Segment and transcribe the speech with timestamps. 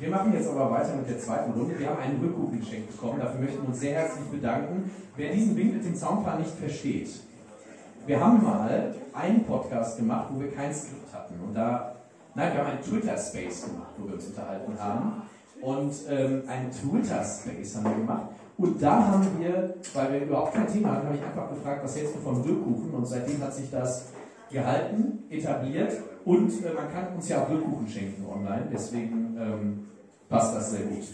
[0.00, 1.76] Wir machen jetzt aber weiter mit der zweiten Runde.
[1.76, 3.18] Wir haben einen Rückruf geschenkt bekommen.
[3.18, 4.90] Dafür möchten wir uns sehr herzlich bedanken.
[5.16, 7.08] Wer diesen Wink mit dem Zaunplan nicht versteht,
[8.06, 11.34] wir haben mal einen Podcast gemacht, wo wir kein Skript hatten.
[11.44, 11.96] Und da,
[12.36, 15.22] nein, wir haben einen Twitter-Space gemacht, wo wir uns unterhalten haben.
[15.60, 18.28] Und ähm, einen Twitter-Space haben wir gemacht.
[18.56, 21.96] Und da haben wir, weil wir überhaupt kein Thema hatten, habe ich einfach gefragt, was
[21.96, 22.90] hältst du von Rührkuchen?
[22.92, 24.06] Und seitdem hat sich das
[24.50, 25.92] gehalten, etabliert
[26.24, 29.88] und äh, man kann uns ja auch Rührkuchen schenken online, deswegen ähm,
[30.28, 31.04] passt das sehr gut.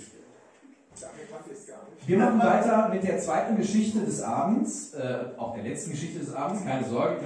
[2.07, 6.35] Wir machen weiter mit der zweiten Geschichte des Abends, äh, auch der letzten Geschichte des
[6.35, 7.17] Abends, keine Sorge.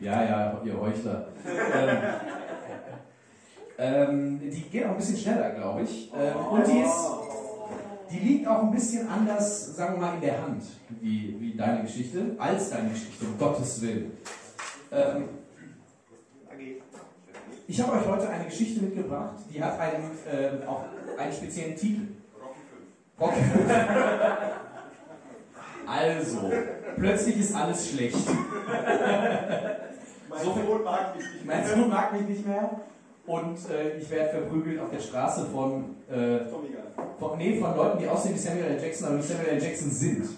[0.00, 1.28] Ja, ja, ihr Heuchler.
[3.78, 6.12] Ähm, ähm, die geht auch ein bisschen schneller, glaube ich.
[6.14, 7.10] Ähm, und die ist,
[8.10, 10.62] die liegt auch ein bisschen anders, sagen wir mal, in der Hand,
[11.00, 14.12] wie, wie deine Geschichte, als deine Geschichte, um Gottes Willen.
[17.68, 20.84] Ich habe euch heute eine Geschichte mitgebracht, die hat einen, äh, auch
[21.18, 22.02] einen speziellen Titel.
[23.18, 23.70] Rocky 5.
[25.88, 26.52] Also,
[26.96, 28.16] plötzlich ist alles schlecht.
[30.28, 31.56] mein so, Sohn mag mich nicht mehr.
[31.56, 32.80] Mein Sohn mag mich nicht mehr.
[33.26, 36.44] Und äh, ich werde verprügelt auf der Straße von, äh,
[37.18, 38.82] von, nee, von Leuten, die aussehen wie Samuel L.
[38.82, 39.62] Jackson, aber nicht Samuel L.
[39.62, 40.28] Jackson sind.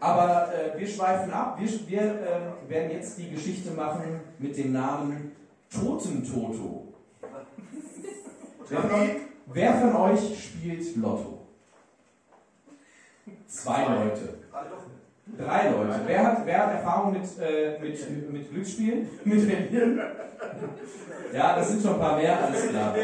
[0.00, 1.58] Aber äh, wir schweifen ab.
[1.58, 5.32] Wir, wir äh, werden jetzt die Geschichte machen mit dem Namen
[5.72, 6.94] Totentoto.
[8.68, 9.10] Wer von,
[9.46, 11.46] wer von euch spielt Lotto?
[13.46, 14.34] Zwei Leute.
[15.38, 16.00] Drei Leute.
[16.06, 19.08] Wer hat, wer hat Erfahrung mit, äh, mit, mit Glücksspielen?
[19.24, 20.00] Mit Verlieren?
[21.32, 22.94] Ja, das sind schon ein paar mehr, alles klar.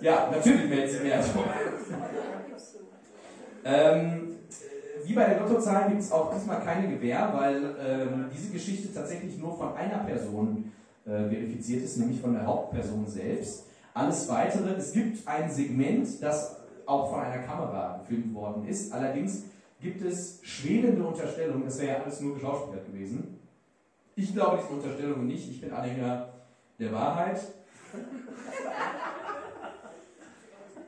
[0.00, 1.24] Ja, natürlich mehr mehr.
[3.64, 4.36] ähm,
[5.04, 9.38] wie bei den Lottozahlen gibt es auch diesmal keine Gewähr, weil ähm, diese Geschichte tatsächlich
[9.38, 10.72] nur von einer Person
[11.10, 13.66] äh, verifiziert ist, nämlich von der Hauptperson selbst.
[13.92, 18.92] Alles weitere, es gibt ein Segment, das auch von einer Kamera gefilmt worden ist.
[18.92, 19.42] Allerdings
[19.80, 23.40] gibt es schwelende Unterstellungen, das wäre ja alles nur geschauspielert gewesen.
[24.14, 26.28] Ich glaube diesen Unterstellungen nicht, ich bin Anhänger
[26.78, 27.40] der Wahrheit.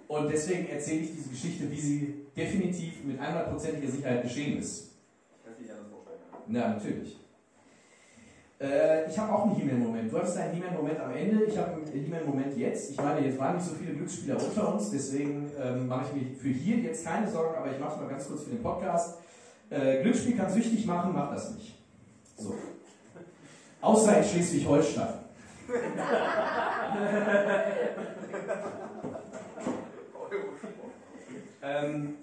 [0.06, 4.92] Und deswegen erzähle ich diese Geschichte, wie sie definitiv mit 100%iger Sicherheit geschehen ist.
[5.42, 6.54] Kannst du dich anders vorstellen?
[6.54, 7.16] Ja, natürlich.
[8.62, 10.12] Äh, ich habe auch einen He-Man-Moment.
[10.12, 12.92] Du hattest einen He-Man-Moment am Ende, ich habe einen He-Man-Moment jetzt.
[12.92, 16.36] Ich meine, jetzt waren nicht so viele Glücksspieler unter uns, deswegen ähm, mache ich mir
[16.36, 19.18] für hier jetzt keine Sorgen, aber ich mache es mal ganz kurz für den Podcast.
[19.68, 21.74] Äh, Glücksspiel kann süchtig machen, mach das nicht.
[22.36, 22.54] So.
[23.80, 25.14] Außer in Schleswig-Holstein.
[31.62, 32.14] ähm,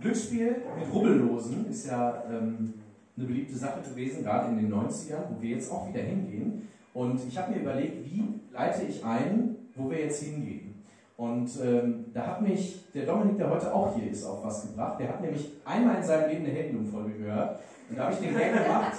[0.00, 2.74] Glücksspiel mit Rubbellosen ist ja ähm,
[3.20, 6.68] eine beliebte Sache gewesen, gerade in den 90ern, wo wir jetzt auch wieder hingehen.
[6.94, 10.82] Und ich habe mir überlegt, wie leite ich ein, wo wir jetzt hingehen.
[11.16, 14.98] Und ähm, da hat mich der Dominik, der heute auch hier ist, auf was gebracht.
[14.98, 17.60] Der hat nämlich einmal in seinem Leben eine Heldenumfolge gehört.
[17.90, 18.92] Und da habe ich den Gag gemacht,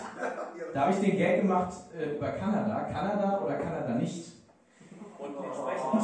[0.74, 2.82] da ich den Gag gemacht äh, über Kanada.
[2.82, 4.34] Kanada oder Kanada nicht.
[5.18, 6.04] Und entsprechend,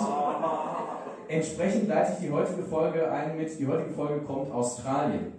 [1.28, 5.34] entsprechend leite ich die heutige Folge ein mit, die heutige Folge kommt Australien.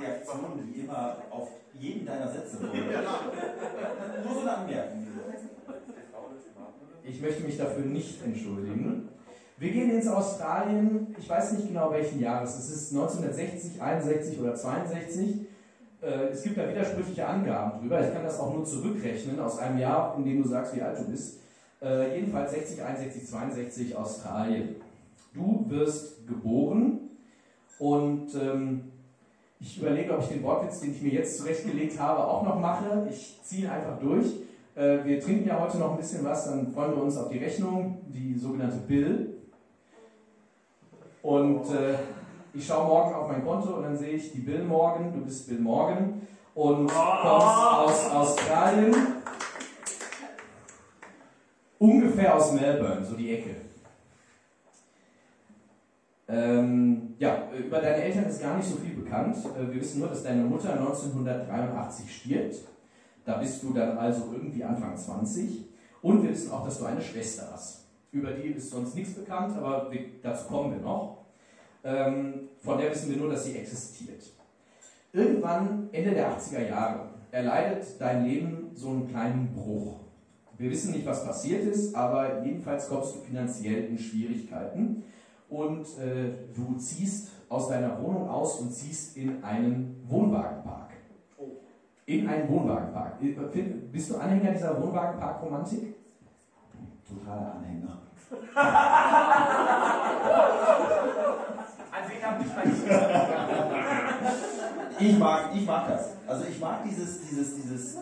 [0.00, 1.48] Reaktionen, die immer auf
[1.80, 2.76] jeden deiner Sätze folgen.
[4.24, 5.06] Nur so eine Anmerkung.
[7.02, 9.08] Ich möchte mich dafür nicht entschuldigen.
[9.58, 14.54] Wir gehen ins Australien, ich weiß nicht genau welchen Jahres, es ist 1960, 61 oder
[14.54, 15.40] 62.
[16.00, 18.06] Äh, es gibt da widersprüchliche Angaben drüber.
[18.06, 20.98] Ich kann das auch nur zurückrechnen aus einem Jahr, in dem du sagst, wie alt
[20.98, 21.40] du bist.
[21.82, 24.76] Äh, jedenfalls 60, 61, 62 Australien.
[25.34, 27.10] Du wirst geboren
[27.78, 28.89] und ähm,
[29.60, 33.06] ich überlege, ob ich den Wortwitz, den ich mir jetzt zurechtgelegt habe, auch noch mache.
[33.10, 34.26] Ich ziehe einfach durch.
[34.74, 37.38] Äh, wir trinken ja heute noch ein bisschen was, dann freuen wir uns auf die
[37.38, 39.34] Rechnung, die sogenannte Bill.
[41.22, 41.98] Und äh,
[42.54, 45.48] ich schaue morgen auf mein Konto und dann sehe ich die Bill Morgan, du bist
[45.48, 46.22] Bill Morgan
[46.54, 48.94] und kommst aus Australien,
[51.78, 53.56] ungefähr aus Melbourne, so die Ecke.
[56.30, 59.36] Ähm, ja, über deine Eltern ist gar nicht so viel bekannt.
[59.36, 62.56] Äh, wir wissen nur, dass deine Mutter 1983 stirbt.
[63.24, 65.66] Da bist du dann also irgendwie Anfang 20.
[66.02, 67.86] Und wir wissen auch, dass du eine Schwester hast.
[68.12, 71.18] Über die ist sonst nichts bekannt, aber wir, dazu kommen wir noch.
[71.82, 74.22] Ähm, von der wissen wir nur, dass sie existiert.
[75.12, 79.96] Irgendwann, Ende der 80er Jahre, erleidet dein Leben so einen kleinen Bruch.
[80.58, 85.02] Wir wissen nicht, was passiert ist, aber jedenfalls kommst du finanziell in Schwierigkeiten
[85.50, 90.90] und äh, du ziehst aus deiner Wohnung aus und ziehst in einen Wohnwagenpark.
[92.06, 93.18] in einen Wohnwagenpark.
[93.92, 95.94] Bist du Anhänger dieser Wohnwagenpark-Romantik?
[97.08, 97.98] Totaler Anhänger.
[101.90, 102.50] An wen habe ich
[105.00, 106.10] ich mag, ich mag das.
[106.26, 107.98] Also ich mag dieses, dieses, dieses.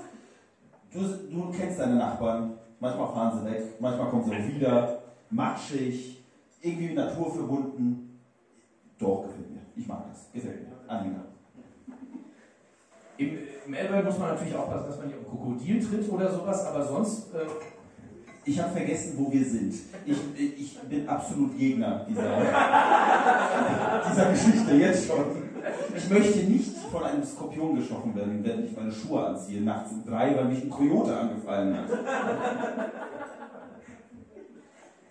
[0.93, 2.59] Du, du kennst deine Nachbarn.
[2.81, 4.99] Manchmal fahren sie weg, manchmal kommen sie wieder.
[5.31, 6.18] Matschig,
[6.61, 8.21] irgendwie naturverbunden.
[8.99, 9.61] Doch, gefällt mir.
[9.77, 10.31] Ich mag das.
[10.33, 10.91] Gefällt mir.
[10.91, 11.25] Anhänger.
[13.17, 16.67] Im, Im Elbe muss man natürlich aufpassen, dass man nicht auf Krokodil tritt oder sowas,
[16.67, 17.35] aber sonst.
[17.35, 17.47] Äh
[18.49, 19.75] ich habe vergessen, wo wir sind.
[20.07, 20.17] Ich,
[20.59, 22.39] ich bin absolut Gegner dieser,
[24.11, 25.25] dieser Geschichte, jetzt schon.
[25.95, 30.03] Ich möchte nicht von einem Skorpion gestochen werden, wenn ich meine Schuhe anziehe, nachts um
[30.07, 31.91] drei, weil mich ein Coyote angefallen hat.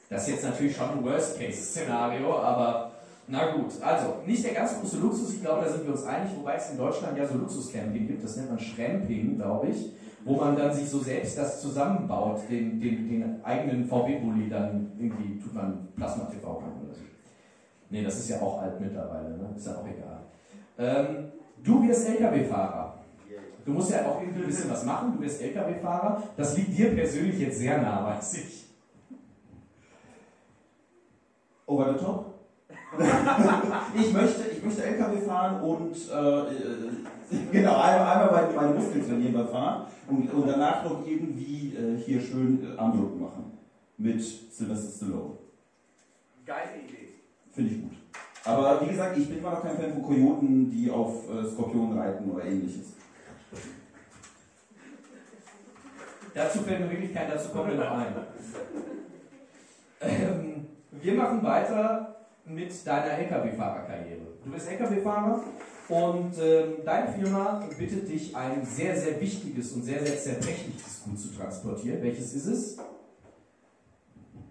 [0.09, 2.92] Das ist jetzt natürlich schon ein Worst-Case-Szenario, aber
[3.27, 3.71] na gut.
[3.81, 6.71] Also, nicht der ganz große Luxus, ich glaube, da sind wir uns einig, wobei es
[6.71, 9.92] in Deutschland ja so Luxuscamping gibt, das nennt man Schramping, glaube ich
[10.27, 15.39] wo man dann sich so selbst das zusammenbaut, den, den, den eigenen VW-Bully dann irgendwie
[15.39, 17.01] tut man Plasma-TV rein oder so.
[17.89, 19.50] Nee, das ist ja auch alt mittlerweile, ne?
[19.56, 20.19] ist ja auch egal.
[20.77, 21.31] Ähm,
[21.63, 22.94] du wirst LKW-Fahrer.
[23.65, 26.24] Du musst ja auch irgendwie ein bisschen was machen, du wirst LKW-Fahrer.
[26.36, 28.67] Das liegt dir persönlich jetzt sehr nah, weiß ich.
[31.68, 32.34] Over the top?
[33.96, 39.34] ich, möchte, ich möchte LKW fahren und äh, genau, einmal, einmal meine, meine Muskeln trainieren
[39.34, 43.58] beim Fahren und, und danach noch irgendwie äh, hier schön äh, Armdrücken machen.
[43.98, 45.34] Mit Sylvester Stallone.
[46.46, 47.10] Geile Idee.
[47.52, 47.98] Finde ich gut.
[48.46, 52.00] Aber wie gesagt, ich bin immer noch kein Fan von Kojoten, die auf äh, Skorpionen
[52.00, 52.94] reiten oder ähnliches.
[56.34, 58.16] Dazu fällt mir wirklich kein, dazu kommen wir noch ein.
[60.00, 60.68] Ähm,
[61.01, 62.15] wir machen weiter
[62.45, 64.21] mit deiner Lkw-Fahrerkarriere.
[64.44, 65.41] Du bist Lkw-Fahrer
[65.89, 71.19] und ähm, deine Firma bittet dich, ein sehr, sehr wichtiges und sehr, sehr zerbrechliches Gut
[71.19, 72.01] zu transportieren.
[72.01, 72.77] Welches ist es?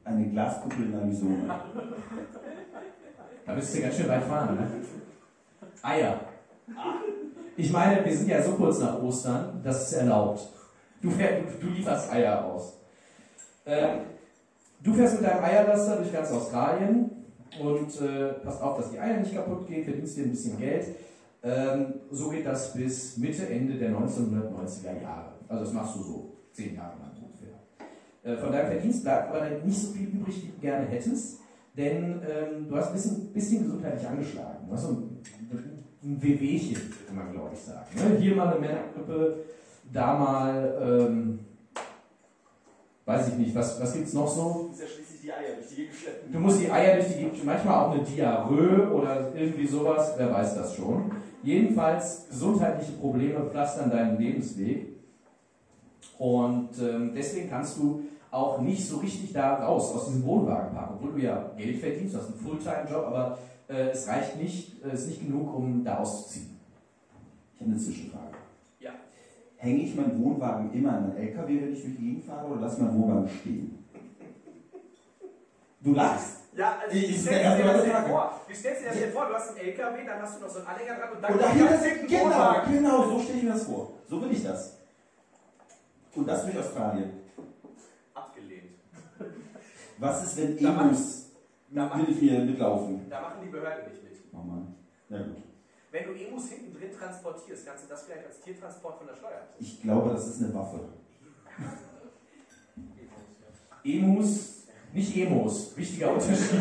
[0.05, 1.65] Eine Glaskuppel in Arizona.
[3.45, 4.71] Da bist du ganz schön weit fahren, ne?
[5.83, 6.21] Eier.
[7.57, 10.49] Ich meine, wir sind ja so kurz nach Ostern, das ist erlaubt.
[11.01, 12.79] Du, du lieferst Eier aus.
[13.65, 14.01] Ähm,
[14.83, 17.11] du fährst mit deinem Eierlaster durch ganz Australien
[17.61, 20.87] und äh, passt auf, dass die Eier nicht kaputt gehen, verdienst dir ein bisschen Geld.
[21.43, 25.33] Ähm, so geht das bis Mitte, Ende der 1990er Jahre.
[25.49, 27.55] Also das machst du so zehn Jahre lang ungefähr.
[28.23, 31.39] Äh, von deinem Verdienst bleibt aber nicht so viel übrig, wie du gerne hättest,
[31.77, 34.67] denn ähm, du hast ein bisschen, bisschen gesundheitlich angeschlagen.
[34.67, 35.19] Du hast so ein,
[36.03, 37.87] ein Wehwehchen, kann man glaube ich sagen.
[37.95, 38.19] Ne?
[38.19, 39.45] Hier mal eine Männergrippe,
[39.93, 41.39] da mal, ähm,
[43.07, 44.71] weiß ich nicht, was, was gibt es noch so?
[45.27, 46.33] die Eier durch die Gegend schleppen.
[46.33, 50.33] Du musst die Eier durch die Gegend manchmal auch eine Diarrhoe oder irgendwie sowas, wer
[50.33, 51.11] weiß das schon.
[51.43, 54.97] Jedenfalls gesundheitliche Probleme pflastern deinen Lebensweg.
[56.19, 61.13] Und ähm, deswegen kannst du auch nicht so richtig da raus aus diesem Wohnwagenpark, obwohl
[61.13, 63.39] du ja Geld verdienst, du hast einen Fulltime-Job, aber
[63.69, 66.57] äh, es reicht nicht, äh, ist nicht genug, um da auszuziehen.
[67.55, 68.36] Ich habe eine Zwischenfrage.
[69.67, 72.61] Hänge ich meinen Wohnwagen immer an einen LKW, wenn ich durch die Gegend fahre, oder
[72.61, 73.85] lasse ich meinen Wohnwagen stehen?
[75.81, 76.37] Du lachst.
[76.57, 78.41] Ja, also ich, ich stell dir das jetzt vor.
[78.47, 79.27] Wie stellst du dir das jetzt vor?
[79.27, 81.43] Du hast einen LKW, dann hast du noch so einen Anhänger dran und dann und
[81.43, 83.93] dahinter sind genau, genau, so stelle ich mir das vor.
[84.09, 84.77] So will ich das.
[86.15, 87.11] Und das durch Australien.
[88.15, 88.71] Abgelehnt.
[89.99, 91.27] Was ist, wenn Emus
[91.71, 93.11] will ich mir mitlaufen?
[93.11, 94.13] Da machen die Behörden nicht mit.
[94.33, 94.75] Oh Mann.
[95.09, 95.46] Na gut.
[95.97, 99.41] Wenn du Emus hinten drin transportierst, kannst du das vielleicht als Tiertransport von der Steuer?
[99.59, 100.81] Ich glaube, das ist eine Waffe.
[103.83, 106.37] Emus nicht Emos, wichtiger Unterschied.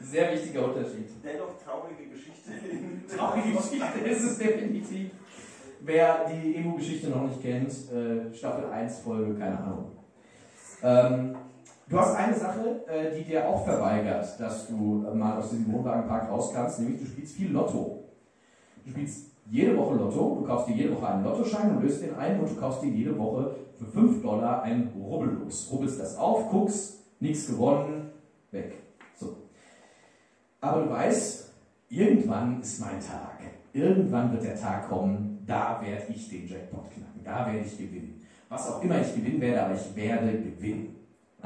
[0.00, 1.10] Sehr wichtiger Unterschied.
[1.22, 2.50] Dennoch traurige Geschichte.
[3.16, 5.10] traurige Geschichte ist es definitiv.
[5.80, 9.92] Wer die Emo-Geschichte noch nicht kennt, äh, Staffel 1, Folge, keine Ahnung.
[10.82, 11.36] Ähm,
[11.88, 15.72] du hast eine Sache, äh, die dir auch verweigert, dass du äh, mal aus diesem
[15.72, 18.04] Wohnwagenpark raus kannst, nämlich du spielst viel Lotto.
[18.84, 22.14] Du spielst jede Woche Lotto, du kaufst dir jede Woche einen Lottoschein und löst den
[22.16, 25.68] ein und du kaufst dir jede Woche für 5 Dollar ein Rubbellos.
[25.70, 28.10] Rubbelst das auf, guckst, nichts gewonnen,
[28.50, 28.74] weg.
[29.14, 29.36] So.
[30.60, 31.52] Aber du weißt,
[31.88, 33.38] irgendwann ist mein Tag.
[33.72, 38.22] Irgendwann wird der Tag kommen, da werde ich den Jackpot knacken, da werde ich gewinnen.
[38.48, 40.95] Was auch immer ich gewinnen werde, aber ich werde gewinnen.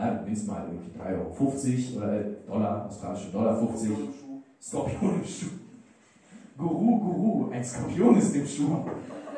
[0.00, 3.90] Na, du gewinnst mal irgendwie 3,50 Euro oder Dollar, australische Dollar 50.
[4.62, 5.50] Skorpion im Schuh.
[6.56, 8.84] Guru, Guru, ein Skorpion ist im Schuh.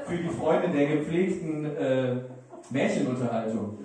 [0.07, 2.17] Für die Freunde der gepflegten äh,
[2.71, 3.79] Märchenunterhaltung.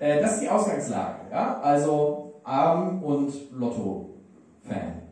[0.00, 1.30] Äh, das ist die Ausgangslage.
[1.30, 1.60] Ja?
[1.60, 5.02] Also Arm und Lotto-Fan.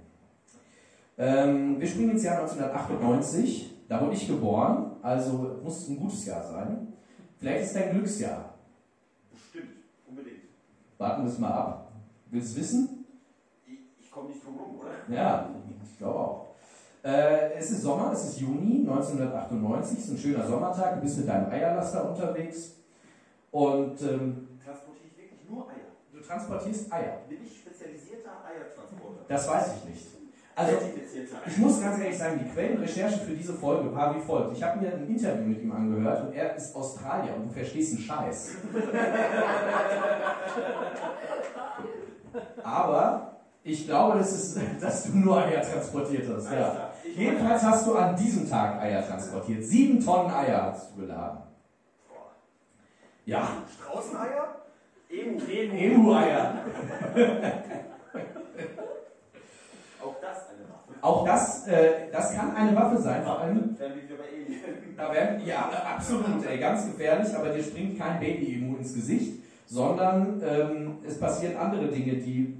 [1.19, 3.87] Ähm, wir springen ins Jahr 1998.
[3.89, 6.95] Da wurde ich geboren, also muss es ein gutes Jahr sein.
[7.39, 8.46] Vielleicht ist es dein Glücksjahr.
[10.99, 11.93] Warten wir es mal ab.
[12.31, 13.07] Willst du es wissen?
[13.67, 15.15] Ich, ich komme nicht drum rum, oder?
[15.15, 15.51] Ja,
[15.85, 16.47] ich glaube auch.
[17.03, 21.19] Äh, es ist Sommer, es ist Juni 1998, es ist ein schöner Sommertag, du bist
[21.19, 22.73] mit deinem Eierlaster unterwegs
[23.53, 25.87] und ähm, Transportiere ich wirklich nur Eier?
[26.13, 27.19] du transportierst Eier.
[27.29, 29.25] Bin ich spezialisierter Eiertransporter?
[29.29, 30.16] Das weiß ich nicht.
[30.59, 30.79] Also,
[31.47, 34.57] ich muss ganz ehrlich sagen, die Quellenrecherche für diese Folge war wie folgt.
[34.57, 37.93] Ich habe mir ein Interview mit ihm angehört und er ist Australier und du verstehst
[37.93, 38.53] einen Scheiß.
[42.63, 46.51] Aber ich glaube, das ist, dass du nur Eier transportiert hast.
[46.51, 46.91] Ja.
[47.15, 49.63] Jedenfalls hast du an diesem Tag Eier transportiert.
[49.63, 51.43] Sieben Tonnen Eier hast du geladen.
[53.27, 53.47] Ja,
[53.79, 54.57] Straußeneier?
[55.11, 55.39] Emu.
[55.51, 56.55] Emu-Eier.
[60.07, 60.95] Auch das eine Waffe.
[61.07, 63.77] Auch das, äh, das kann eine Waffe sein, vor allem.
[64.97, 70.43] Da werden, ja, absolut, ey, ganz gefährlich, aber dir springt kein Baby-Emu ins Gesicht, sondern
[70.45, 72.57] ähm, es passieren andere Dinge, die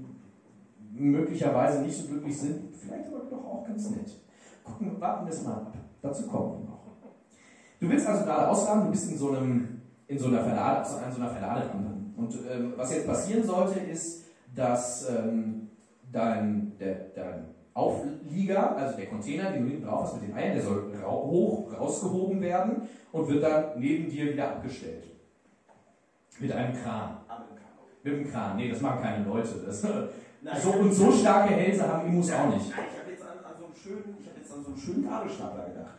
[0.93, 4.17] möglicherweise nicht so glücklich sind, vielleicht aber doch auch ganz nett.
[4.63, 5.73] Gucken, warten wir es mal ab.
[6.01, 6.87] Dazu kommen wir noch.
[7.81, 10.97] Du willst also gerade ausrahmen, du bist in so einem, in so einer Verlade, also
[10.99, 11.91] an so einer Verladerampe.
[12.15, 14.23] Und ähm, was jetzt passieren sollte, ist,
[14.55, 15.67] dass ähm,
[16.09, 20.55] dein, der, dein Auflieger, also der Container, den du hinten drauf hast mit den Eiern,
[20.55, 22.81] der soll hoch rausgehoben werden
[23.11, 25.03] und wird dann neben dir wieder abgestellt.
[26.39, 27.17] Mit einem Kran.
[27.27, 27.85] Amerikaner.
[28.01, 28.57] Mit einem Kran.
[28.57, 29.49] Nee, das machen keine Leute.
[29.63, 32.69] Das, Nein, so, und so starke Hälse haben Emus auch nicht.
[32.69, 34.77] Nein, ich habe jetzt an, an so einen schönen, ich habe jetzt an so einen
[34.77, 35.97] schönen Gabelstapler gedacht.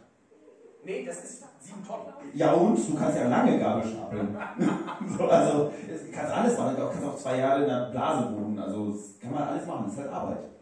[0.84, 2.06] Nee, das ist sieben Tonnen.
[2.34, 2.76] Ja und?
[2.76, 4.36] Du kannst ja lange Gabel stapeln.
[5.16, 6.76] so, also, du kannst alles machen.
[6.76, 8.58] Du kannst auch zwei Jahre in der Blase wohnen.
[8.58, 9.84] Also, das kann man alles machen.
[9.84, 10.57] Das ist halt Arbeit.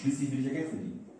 [0.00, 1.10] Schließlich will ich ja Geld verdienen.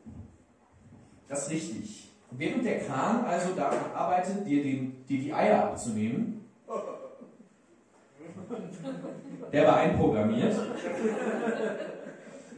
[1.28, 2.10] Das ist richtig.
[2.30, 6.44] Während der Kran also daran arbeitet, dir, den, dir die Eier abzunehmen,
[9.52, 10.56] der war einprogrammiert.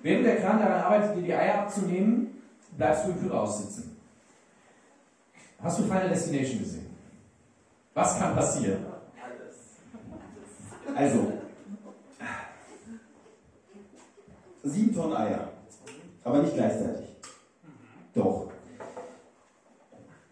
[0.03, 2.43] Während der Kran daran arbeitet, dir die Eier abzunehmen,
[2.77, 3.97] bleibst du im Führerhaus sitzen.
[5.61, 6.87] Hast du Final Destination gesehen?
[7.95, 8.85] Was kann passieren?
[10.95, 11.33] Also,
[14.63, 15.54] sieben Tonnen Eier.
[16.25, 17.07] Aber nicht gleichzeitig.
[18.15, 18.51] Doch.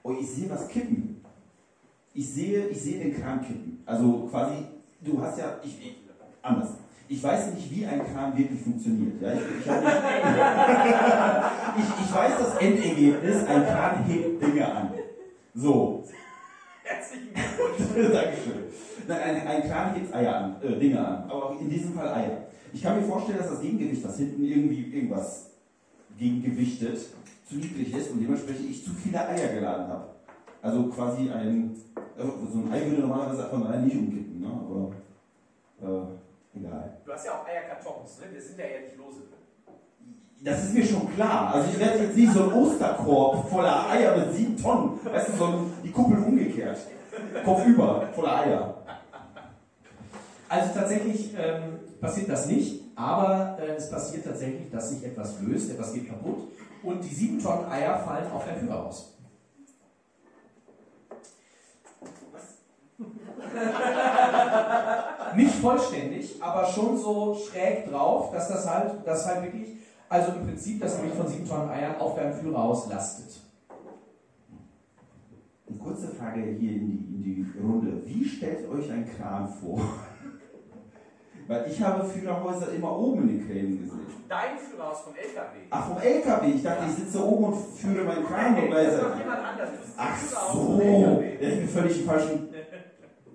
[0.03, 1.25] Oh, ich sehe was kippen.
[2.15, 3.83] Ich sehe, ich sehe den Kran kippen.
[3.87, 4.67] Also quasi,
[5.01, 5.97] du hast ja, ich, ich,
[6.43, 6.71] anders.
[7.09, 9.21] Ich weiß nicht, wie ein Kran wirklich funktioniert.
[9.21, 9.35] Ja?
[9.35, 9.67] Ich, ich, nicht,
[12.05, 14.91] ich, weiß das Endergebnis, ein Kran hebt Dinge an.
[15.55, 16.03] So,
[16.83, 18.13] Herzlichen Glückwunsch.
[18.13, 18.65] Dankeschön.
[19.07, 22.47] Nein, ein, ein Kran hebt Eier an, äh, Dinge an, aber in diesem Fall Eier.
[22.73, 25.52] Ich kann mir vorstellen, dass das Gegengewicht, das hinten irgendwie irgendwas
[26.23, 26.99] gegengewichtet,
[27.49, 30.07] zu niedrig ist und dementsprechend ich zu viele Eier geladen habe.
[30.63, 31.77] Also quasi ein,
[32.17, 34.49] also so ein Ei würde normalerweise von allein nicht umkippen, ne?
[34.49, 34.93] aber
[35.83, 36.99] äh, egal.
[37.05, 38.27] Du hast ja auch Eierkartons, ne?
[38.33, 39.23] Wir sind ja ja nicht lose.
[40.45, 41.55] Das ist mir schon klar.
[41.55, 45.33] Also ich werde jetzt nicht so ein Osterkorb voller Eier mit sieben Tonnen, weißt du,
[45.33, 46.79] so ein, die Kuppel umgekehrt.
[47.45, 48.75] Kopf über, voller Eier.
[50.49, 55.71] Also tatsächlich ähm, passiert das nicht, aber äh, es passiert tatsächlich, dass sich etwas löst,
[55.71, 56.49] etwas geht kaputt
[56.83, 59.15] und die sieben Tonnen Eier fallen auf dein Führerhaus.
[65.37, 69.77] Nicht vollständig, aber schon so schräg drauf, dass das halt, das halt wirklich,
[70.09, 73.41] also im Prinzip das Gewicht von sieben Tonnen Eiern auf deinem Führerhaus lastet.
[75.69, 78.03] Eine kurze Frage hier in die, in die Runde.
[78.05, 79.81] Wie stellt euch ein Kran vor?
[81.53, 84.01] Weil ich habe Führerhäuser immer oben in den Kränen gesehen.
[84.27, 85.59] Dein Führerhaus vom LKW.
[85.69, 86.47] Ach, vom LKW.
[86.47, 89.69] Ich dachte, ich sitze oben und führe meinen Kran Nee, das ist doch jemand anders.
[89.99, 90.81] Ach so.
[90.83, 92.49] Ja, ich bin völlig im falschen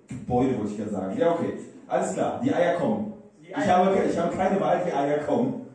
[0.08, 1.16] Gebäude, wollte ich ja sagen.
[1.16, 1.52] Ja, okay.
[1.86, 2.40] Alles klar.
[2.42, 3.12] Die Eier kommen.
[3.40, 5.66] Die Ich Eier- habe, ich habe keine Wahl, die Eier kommen.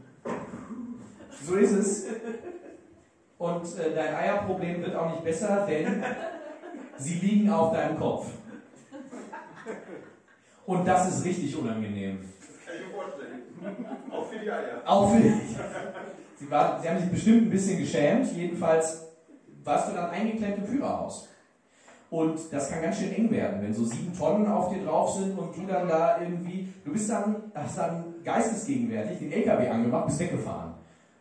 [1.46, 2.06] So ist es.
[3.38, 6.04] Und äh, dein Eierproblem wird auch nicht besser, denn
[6.98, 8.28] sie liegen auf deinem Kopf.
[10.66, 12.20] Und das ist richtig unangenehm.
[12.66, 13.42] Kann ich mir vorstellen.
[14.12, 14.82] Auch für die Eier.
[14.86, 15.34] Auch für dich.
[16.38, 18.32] Sie, war, sie haben sich bestimmt ein bisschen geschämt.
[18.34, 19.08] Jedenfalls
[19.64, 21.30] warst du dann eingeklemmt im Führerhaus.
[22.10, 25.36] Und das kann ganz schön eng werden, wenn so sieben Tonnen auf dir drauf sind
[25.36, 30.20] und du dann da irgendwie, du bist dann, hast dann geistesgegenwärtig den LKW angemacht, bist
[30.20, 30.74] weggefahren.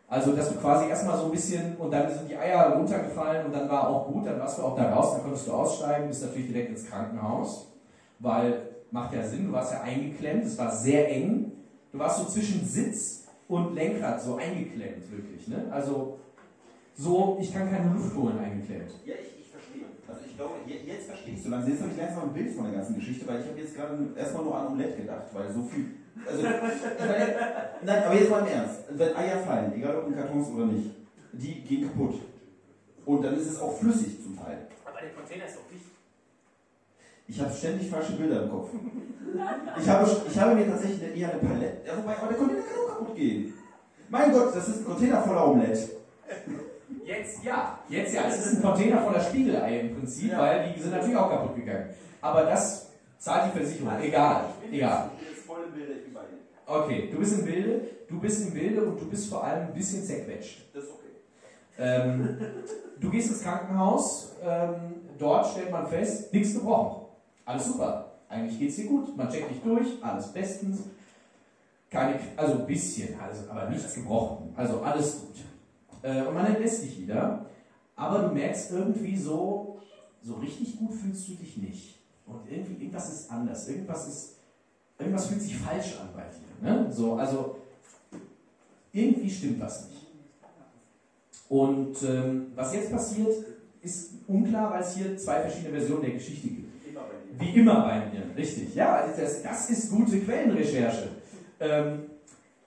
[0.07, 3.55] Also, dass du quasi erstmal so ein bisschen, und dann sind die Eier runtergefallen und
[3.55, 6.23] dann war auch gut, dann warst du auch da raus, dann konntest du aussteigen, bist
[6.23, 7.71] natürlich direkt ins Krankenhaus,
[8.19, 11.51] weil, macht ja Sinn, du warst ja eingeklemmt, es war sehr eng,
[11.91, 15.65] du warst so zwischen Sitz und Lenkrad so eingeklemmt, wirklich, ne?
[15.71, 16.19] Also,
[16.95, 18.91] so, ich kann keine Luft holen, eingeklemmt.
[19.05, 19.53] Ja, ich, ich
[20.07, 21.71] Also ich glaube, je- jetzt verstehe ich so langsam.
[21.71, 23.97] Jetzt habe ich langsam ein Bild von der ganzen Geschichte, weil ich habe jetzt gerade
[24.15, 25.85] erstmal nur an Omelette gedacht, weil so viel.
[26.29, 27.35] Also, meine,
[27.83, 28.79] nein, aber jetzt mal im Ernst.
[28.91, 30.91] Wenn Eier fallen, egal ob in Kartons oder nicht,
[31.31, 32.21] die gehen kaputt.
[33.05, 34.67] Und dann ist es auch flüssig zum Teil.
[34.85, 35.72] Aber der Container ist doch.
[37.27, 38.69] Ich habe ständig falsche Bilder im Kopf.
[39.79, 41.77] Ich habe, ich habe mir tatsächlich eher eine Palette.
[41.87, 43.53] Ja, wobei, aber der Container kann auch kaputt gehen.
[44.09, 45.89] Mein Gott, das ist ein Container voller Omelette.
[47.05, 48.21] Jetzt ja, jetzt ja.
[48.27, 50.39] Es ist ein Container voller Spiegeleier im Prinzip, Ja.
[50.39, 51.89] weil die sind natürlich auch kaputt gegangen.
[52.21, 53.99] Aber das zahlt die Versicherung.
[54.01, 55.09] Egal, egal.
[55.17, 56.37] Bin jetzt voll im Bilde, ich bin bei dir.
[56.65, 59.73] Okay, du bist im Bilde, du bist im Bilde und du bist vor allem ein
[59.73, 60.61] bisschen zerquetscht.
[60.73, 61.09] Das ist okay.
[61.79, 62.37] Ähm,
[62.99, 64.75] du gehst ins Krankenhaus, ähm,
[65.17, 67.02] dort stellt man fest, nichts gebrochen.
[67.45, 68.11] Alles super.
[68.29, 69.15] Eigentlich geht's dir gut.
[69.15, 70.79] Man checkt dich durch, alles bestens.
[71.89, 74.53] Keine, also ein bisschen, also, aber nichts gebrochen.
[74.55, 75.35] Also alles gut.
[76.01, 77.45] Äh, und man entlässt dich wieder.
[77.95, 79.79] Aber du merkst irgendwie so,
[80.23, 81.99] so richtig gut fühlst du dich nicht.
[82.25, 83.67] Und irgendwie, irgendwas ist anders.
[83.67, 84.35] Irgendwas ist,
[84.97, 86.69] irgendwas fühlt sich falsch an bei dir.
[86.69, 86.91] Ne?
[86.91, 87.57] So, also
[88.91, 90.07] irgendwie stimmt was nicht.
[91.49, 93.45] Und ähm, was jetzt passiert,
[93.81, 96.72] ist unklar, weil es hier zwei verschiedene Versionen der Geschichte gibt.
[97.39, 98.75] Wie immer bei mir, richtig.
[98.75, 101.09] Ja, das, das ist gute Quellenrecherche.
[101.59, 102.03] Ähm,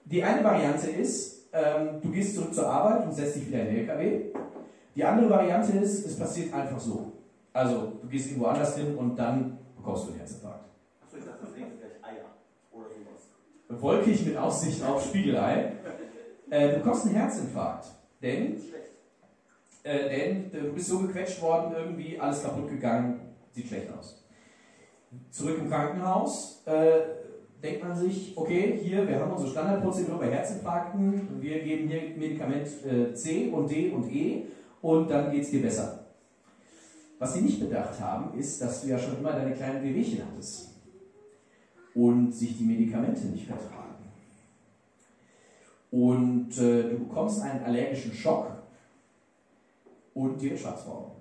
[0.05, 3.67] die eine Variante ist, ähm, du gehst zurück zur Arbeit und setzt dich wieder in
[3.67, 4.21] den LKW.
[4.95, 7.13] Die andere Variante ist, es passiert einfach so.
[7.53, 10.65] Also, du gehst irgendwo anders hin und dann bekommst du einen Herzinfarkt.
[11.03, 12.25] Achso, ich dachte, das nächste gleich Eier.
[12.71, 13.81] Oder sowas.
[13.81, 15.73] Wolkig mit Aussicht auf Spiegelei.
[16.49, 17.87] Äh, du bekommst einen Herzinfarkt.
[18.21, 18.61] Denn.
[19.83, 23.21] Äh, denn du bist so gequetscht worden, irgendwie alles kaputt gegangen,
[23.51, 24.26] sieht schlecht aus.
[25.31, 26.99] Zurück im Krankenhaus äh,
[27.63, 32.67] denkt man sich, okay, hier, wir haben unsere Standardprozedur bei Herzinfarkten, wir geben hier Medikament
[32.85, 34.43] äh, C und D und E
[34.81, 36.05] und dann geht es dir besser.
[37.19, 40.69] Was sie nicht bedacht haben, ist, dass du ja schon immer deine kleinen Wehwehchen hattest
[41.95, 43.95] und sich die Medikamente nicht vertragen.
[45.89, 48.51] Und äh, du bekommst einen allergischen Schock
[50.13, 51.11] und dir wird schwarz vor Augen.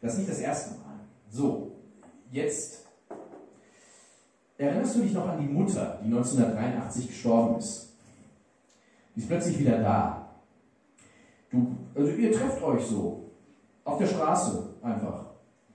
[0.00, 1.00] Das ist nicht das erste Mal.
[1.30, 1.67] So,
[2.30, 2.86] jetzt
[4.56, 7.94] erinnerst du dich noch an die Mutter, die 1983 gestorben ist.
[9.14, 10.28] Die ist plötzlich wieder da.
[11.50, 13.30] Du, also ihr trefft euch so.
[13.84, 15.24] Auf der Straße einfach.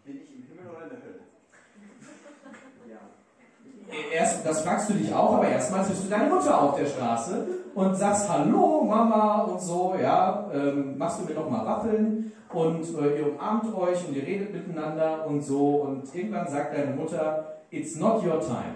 [0.05, 1.19] Bin ich im Himmel oder in der Hölle?
[2.89, 4.13] Ja.
[4.13, 7.62] Erst, das fragst du dich auch, aber erstmal triffst du deine Mutter auf der Straße
[7.75, 12.83] und sagst Hallo Mama und so, ja, ähm, machst du mir noch mal Waffeln und
[12.99, 17.61] äh, ihr umarmt euch und ihr redet miteinander und so und irgendwann sagt deine Mutter,
[17.71, 18.75] it's not your time.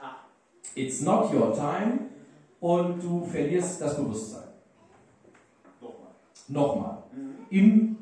[0.00, 0.24] Ah.
[0.74, 1.98] It's not your time
[2.60, 4.48] und du verlierst das Bewusstsein.
[5.80, 6.08] Nochmal.
[6.48, 6.98] Nochmal.
[7.12, 7.34] Mhm.
[7.50, 7.96] Im,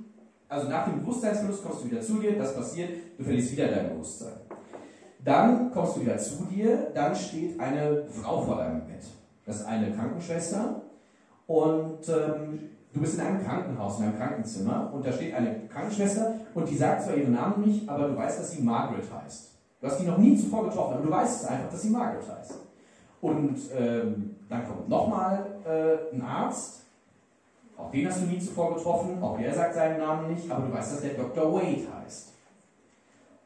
[0.49, 3.91] also nach dem Bewusstseinsverlust kommst du wieder zu dir, das passiert, du verlierst wieder dein
[3.91, 4.35] Bewusstsein.
[5.25, 9.03] Dann kommst du wieder zu dir, dann steht eine Frau vor deinem Bett.
[9.47, 10.83] Das ist eine Krankenschwester
[11.47, 16.35] und ähm, du bist in einem Krankenhaus, in einem Krankenzimmer und da steht eine Krankenschwester
[16.53, 19.53] und die sagt zwar ihren Namen nicht, aber du weißt, dass sie Margaret heißt.
[19.81, 22.25] Du hast die noch nie zuvor getroffen, aber du weißt es einfach, dass sie Margaret
[22.29, 22.55] heißt.
[23.21, 26.83] Und ähm, dann kommt nochmal äh, ein Arzt,
[27.77, 30.73] auch den hast du nie zuvor getroffen, auch der sagt seinen Namen nicht, aber du
[30.73, 31.53] weißt, dass der Dr.
[31.53, 32.33] Wade heißt.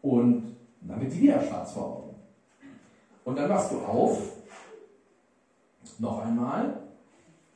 [0.03, 2.15] Und dann wird die wieder schwarz vor Augen.
[3.25, 4.19] Und dann wachst du auf,
[6.01, 6.81] noch einmal,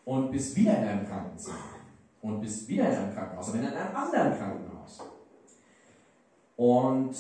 [0.05, 1.57] und bist wieder in einem Krankenzimmer.
[2.21, 5.01] Und bist wieder in einem Krankenhaus, aber in einem anderen Krankenhaus.
[6.57, 7.17] Und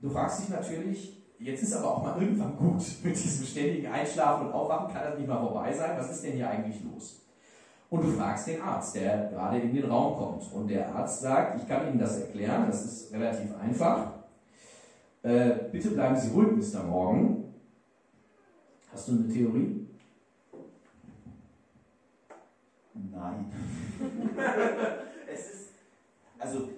[0.00, 4.46] du fragst dich natürlich, jetzt ist aber auch mal irgendwann gut mit diesem ständigen Einschlafen
[4.46, 5.98] und Aufwachen, kann das nicht mal vorbei sein?
[5.98, 7.16] Was ist denn hier eigentlich los?
[7.90, 10.52] Und du fragst den Arzt, der gerade in den Raum kommt.
[10.52, 14.12] Und der Arzt sagt, ich kann Ihnen das erklären, das ist relativ einfach.
[15.22, 16.84] Äh, bitte bleiben Sie ruhig, Mr.
[16.84, 17.44] Morgan.
[18.92, 19.89] Hast du eine Theorie?
[23.10, 23.46] Nein.
[25.32, 25.68] es ist.
[26.38, 26.68] Also,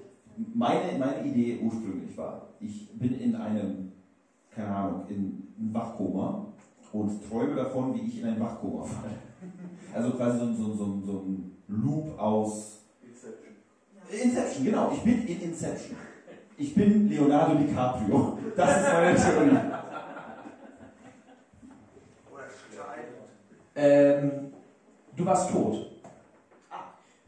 [0.55, 3.93] meine, meine Idee ursprünglich war, ich bin in einem,
[4.55, 5.17] keine Ahnung, in
[5.59, 6.47] einem Wachkoma
[6.93, 9.15] und träume davon, wie ich in ein Wachkoma falle.
[9.95, 12.81] Also quasi so, so, so, so ein Loop aus.
[14.11, 14.93] Inception, genau.
[14.93, 15.97] Ich bin in Inception.
[16.59, 18.39] Ich bin Leonardo DiCaprio.
[18.57, 19.51] Das ist meine Theorie.
[22.31, 22.45] Oder.
[23.75, 24.53] Ähm,
[25.17, 25.92] du warst tot.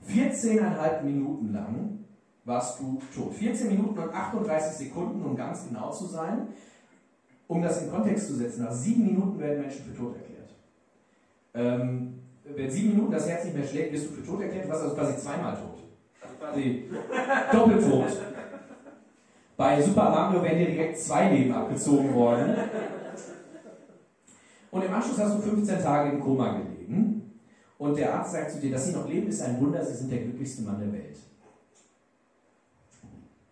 [0.08, 1.98] 14,5 Minuten lang
[2.44, 3.34] warst du tot.
[3.34, 6.48] 14 Minuten und 38 Sekunden, um ganz genau zu sein.
[7.46, 10.50] Um das in Kontext zu setzen, nach sieben Minuten werden Menschen für tot erklärt.
[11.54, 14.70] Ähm, wenn sieben Minuten das Herz nicht mehr schlägt, wirst du für tot erklärt, du
[14.70, 15.82] warst also quasi zweimal tot.
[16.38, 16.84] Quasi
[17.52, 18.20] doppelt tot.
[19.56, 22.56] Bei Super Mario wären dir direkt zwei Leben abgezogen worden.
[24.70, 26.73] Und im Anschluss hast du 15 Tage im Koma gelegen.
[27.78, 30.12] Und der Arzt sagt zu dir, dass Sie noch leben, ist ein Wunder, Sie sind
[30.12, 31.16] der glücklichste Mann der Welt.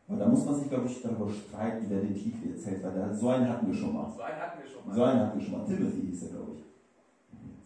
[0.09, 2.93] Aber da muss man sich, glaube ich, darüber streiten, wer den Titel jetzt hält, weil
[2.93, 4.13] da, so einen hatten wir schon mal.
[4.15, 4.95] So einen hatten wir schon mal.
[4.95, 5.65] So einen hatten wir schon mal.
[5.65, 6.65] Timothy hieß er, glaube ich.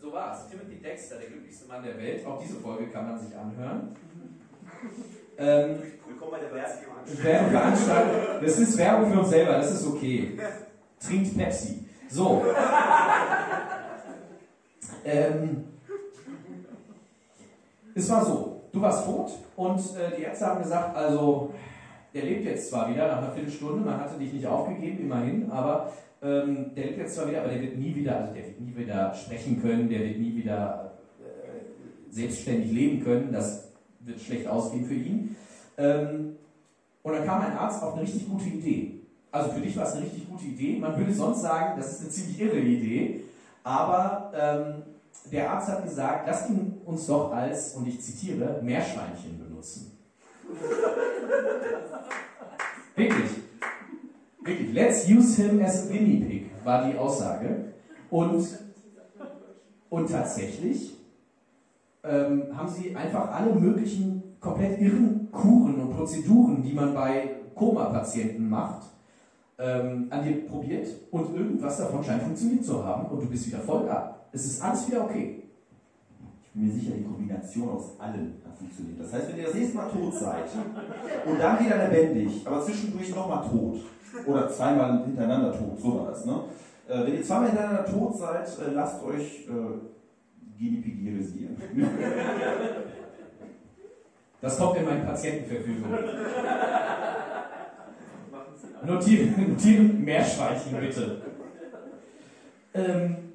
[0.00, 0.48] So war es.
[0.48, 2.24] Timothy Dexter, der glücklichste Mann der Welt.
[2.24, 3.96] Auch diese Folge kann man sich anhören.
[5.38, 6.54] Ähm, Willkommen bei der.
[6.54, 8.44] Werbung veranstalten.
[8.44, 10.38] Das ist Werbung für uns selber, das ist okay.
[10.98, 11.84] Trinkt Pepsi.
[12.08, 12.44] So.
[15.08, 15.64] Ähm,
[17.96, 21.54] es war so, du warst tot und äh, die Ärzte haben gesagt, also
[22.12, 25.92] der lebt jetzt zwar wieder nach einer Viertelstunde, man hatte dich nicht aufgegeben, immerhin, aber
[26.22, 28.76] ähm, der lebt jetzt zwar wieder, aber der wird nie wieder, also der wird nie
[28.76, 34.84] wieder sprechen können, der wird nie wieder äh, selbstständig leben können, das wird schlecht ausgehen
[34.84, 35.36] für ihn.
[35.78, 36.36] Ähm,
[37.02, 39.00] und dann kam ein Arzt auf eine richtig gute Idee.
[39.30, 40.78] Also für dich war es eine richtig gute Idee.
[40.78, 43.20] Man würde sonst sagen, das ist eine ziemlich irre Idee.
[43.62, 44.82] Aber ähm,
[45.32, 49.98] der Arzt hat gesagt, lasst ihn uns doch als, und ich zitiere, Meerschweinchen benutzen.
[52.96, 53.30] Wirklich.
[54.42, 54.72] Wirklich.
[54.72, 57.72] Let's use him as a guinea pig, war die Aussage.
[58.10, 58.46] Und,
[59.90, 60.96] und tatsächlich
[62.04, 68.48] ähm, haben sie einfach alle möglichen komplett irren Kuren und Prozeduren, die man bei Koma-Patienten
[68.48, 68.86] macht,
[69.58, 73.58] ähm, an dir probiert und irgendwas davon scheint funktioniert zu haben und du bist wieder
[73.58, 74.15] voll da.
[74.36, 75.44] Es ist alles wieder okay.
[76.42, 79.00] Ich bin mir sicher, die Kombination aus allem hat funktioniert.
[79.00, 80.44] Das heißt, wenn ihr das nächste Mal tot seid
[81.24, 83.78] und dann wieder lebendig, aber zwischendurch nochmal tot
[84.26, 86.40] oder zweimal hintereinander tot, so war das, ne?
[86.86, 91.56] Äh, wenn ihr zweimal hintereinander tot seid, äh, lasst euch äh, genipigirisieren.
[94.38, 95.90] Das kommt in meine Patientenverfügung.
[98.86, 101.22] Notieren, notieren Meerschweinchen bitte.
[102.74, 103.25] Ähm,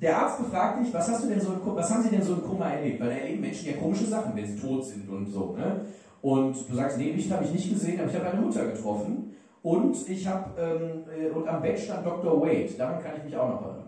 [0.00, 2.42] der Arzt befragt dich, was hast du denn so was haben sie denn so im
[2.42, 3.00] Koma erlebt?
[3.00, 5.56] Weil da erleben Menschen ja komische Sachen, wenn sie tot sind und so.
[5.56, 5.86] Ne?
[6.20, 9.32] Und du sagst, nee, Licht habe ich nicht gesehen, aber ich habe eine Mutter getroffen.
[9.62, 12.40] Und ich habe ähm, äh, und am Bett stand Dr.
[12.40, 12.68] Wade.
[12.76, 13.86] Daran kann ich mich auch noch erinnern.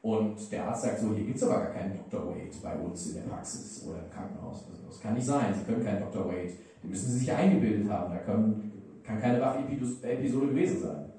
[0.00, 2.26] Und der Arzt sagt so, hier gibt es aber gar keinen Dr.
[2.26, 4.64] Wade bei uns in der Praxis oder im Krankenhaus.
[4.88, 6.26] Das kann nicht sein, Sie können keinen Dr.
[6.26, 6.52] Wade.
[6.82, 8.12] Den müssen Sie sich eingebildet haben.
[8.12, 8.72] Da können,
[9.04, 11.11] kann keine Wachepisode gewesen sein.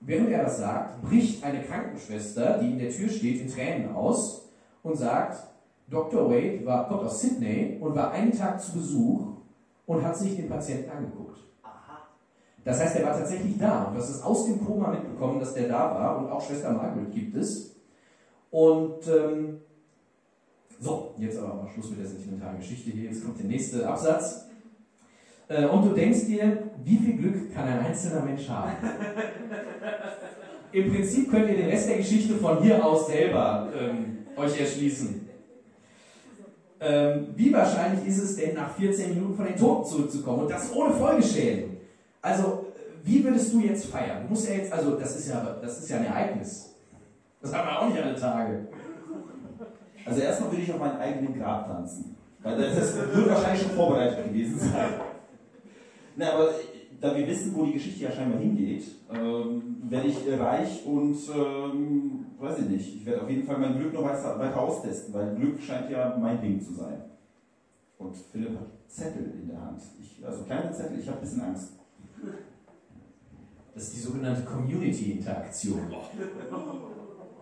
[0.00, 4.48] Während er das sagt, bricht eine Krankenschwester, die in der Tür steht, in Tränen aus
[4.82, 5.46] und sagt,
[5.88, 6.30] Dr.
[6.30, 9.28] Wade war, kommt aus Sydney und war einen Tag zu Besuch
[9.86, 11.38] und hat sich den Patienten angeguckt.
[12.64, 15.54] Das heißt, er war tatsächlich da und du hast es aus dem Koma mitbekommen, dass
[15.54, 17.74] der da war und auch Schwester Margaret gibt es.
[18.50, 19.60] Und ähm,
[20.78, 23.10] so, jetzt aber mal Schluss mit der sentimentalen Geschichte hier.
[23.10, 24.49] Jetzt kommt der nächste Absatz.
[25.50, 28.70] Äh, und du denkst dir, wie viel Glück kann ein einzelner Mensch haben?
[30.72, 35.28] Im Prinzip könnt ihr den Rest der Geschichte von hier aus selber ähm, euch erschließen.
[36.78, 40.72] Ähm, wie wahrscheinlich ist es denn, nach 14 Minuten von den Toten zurückzukommen und das
[40.72, 41.78] ohne Folgeschäden?
[42.22, 42.66] Also,
[43.02, 44.22] wie würdest du jetzt feiern?
[44.22, 46.76] Du musst ja jetzt, also das ist ja, das ist ja ein Ereignis.
[47.42, 48.68] Das haben wir auch nicht alle Tage.
[50.06, 52.16] Also erstmal würde ich auf meinen eigenen Grab tanzen.
[52.42, 55.09] Weil das wird wahrscheinlich schon vorbereitet gewesen sein.
[56.20, 56.50] Na, aber
[57.00, 62.26] da wir wissen, wo die Geschichte ja scheinbar hingeht, ähm, werde ich reich und ähm,
[62.38, 62.96] weiß ich nicht.
[62.96, 66.14] Ich werde auf jeden Fall mein Glück noch weiter, weiter austesten, weil Glück scheint ja
[66.20, 67.00] mein Ding zu sein.
[67.96, 69.80] Und Philipp hat Zettel in der Hand.
[69.98, 71.72] Ich, also kleine Zettel, ich habe ein bisschen Angst.
[73.74, 75.80] Das ist die sogenannte Community-Interaktion.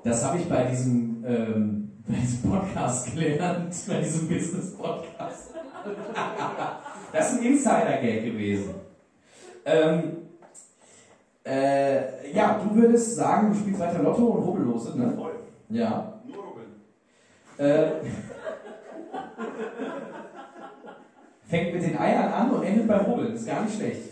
[0.04, 5.57] Das habe ich bei diesem, ähm, bei diesem Podcast gelernt, bei diesem Business-Podcast.
[7.12, 8.74] das ist ein Insider-Gag gewesen.
[9.64, 10.16] Ähm,
[11.44, 15.12] äh, ja, du würdest sagen, du spielst weiter Lotto und Rubbellose, ne?
[15.16, 15.36] Voll.
[15.70, 16.20] Ja.
[16.26, 16.68] Nur rubbeln.
[17.58, 17.90] Äh,
[21.48, 23.34] fängt mit den Eiern an und endet beim Rubbeln.
[23.34, 24.02] Ist gar nicht schlecht.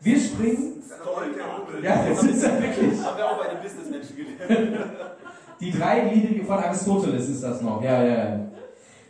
[0.00, 0.82] Wir springen.
[1.02, 1.84] Toll, der Rubbel.
[1.84, 3.04] Ja, das ist ja wirklich.
[3.04, 4.90] Haben wir auch bei den Businessmenschen gelernt.
[5.60, 7.82] Die dreigliedrige von Aristoteles ist das noch.
[7.82, 8.40] Ja, ja, ja.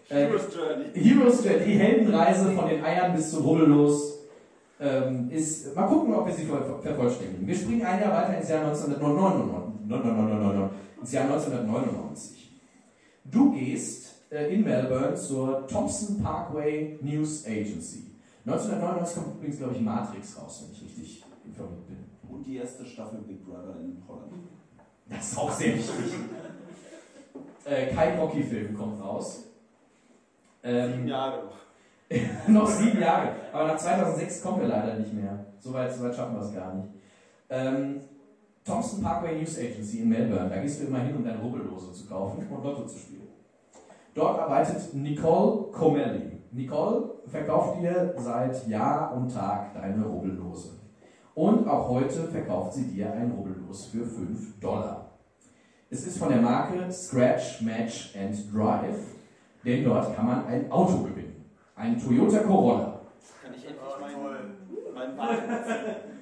[0.08, 0.84] Äh, Heroes Journey.
[0.94, 4.18] Heroes Journey, die Heldenreise von den Eiern bis zum Rubbellos
[4.80, 5.74] ähm, ist.
[5.74, 7.46] Mal gucken, ob wir sie ver vervollständigen.
[7.46, 10.70] Wir springen ein Jahr weiter ins Jahr 1999.
[11.00, 12.60] Ins Jahr 1999.
[13.24, 18.10] Du gehst äh, in Melbourne zur Thompson Parkway News Agency.
[18.46, 21.96] 1999 kommt übrigens, glaube ich, Matrix raus, wenn ich richtig informiert bin.
[22.28, 24.32] Und die erste Staffel Big Brother in Holland.
[25.08, 26.14] Das ist auch sehr wichtig.
[27.64, 29.44] äh, kein Rocky-Film kommt raus.
[30.64, 31.54] Sieben Ähm, Jahre noch.
[32.48, 33.32] noch sieben Jahre.
[33.52, 35.44] Aber nach 2006 kommen wir leider nicht mehr.
[35.58, 36.88] Soweit so weit schaffen wir es gar nicht.
[37.50, 38.00] Ähm,
[38.64, 40.48] Thompson Parkway News Agency in Melbourne.
[40.48, 43.28] Da gehst du immer hin, um deine Rubbellose zu kaufen und Lotto zu spielen.
[44.14, 46.38] Dort arbeitet Nicole Comelli.
[46.50, 50.70] Nicole verkauft dir seit Jahr und Tag deine Rubbellose.
[51.34, 55.10] Und auch heute verkauft sie dir ein Rubbellos für 5 Dollar.
[55.90, 59.13] Es ist von der Marke Scratch, Match and Drive,
[59.64, 61.44] denn dort kann man ein Auto gewinnen.
[61.76, 63.00] Ein Toyota Corolla.
[63.42, 66.14] Kann ich endlich meinen, meinen Wagen ziehen?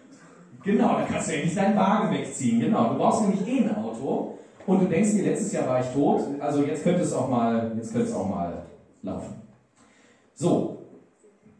[0.64, 2.60] Genau, da kannst du endlich deinen Wagen wegziehen.
[2.60, 5.86] Genau, du brauchst nämlich eh ein Auto und du denkst dir, letztes Jahr war ich
[5.88, 8.62] tot, also jetzt könnte es auch mal, jetzt könnte es auch mal
[9.02, 9.42] laufen.
[10.34, 10.78] So,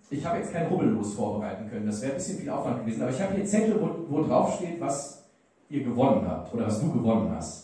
[0.08, 3.10] ich habe jetzt kein Rubbellos vorbereiten können, das wäre ein bisschen viel Aufwand gewesen, aber
[3.10, 5.24] ich habe hier Zettel, wo, wo drauf steht, was
[5.68, 7.61] ihr gewonnen habt oder was du gewonnen hast.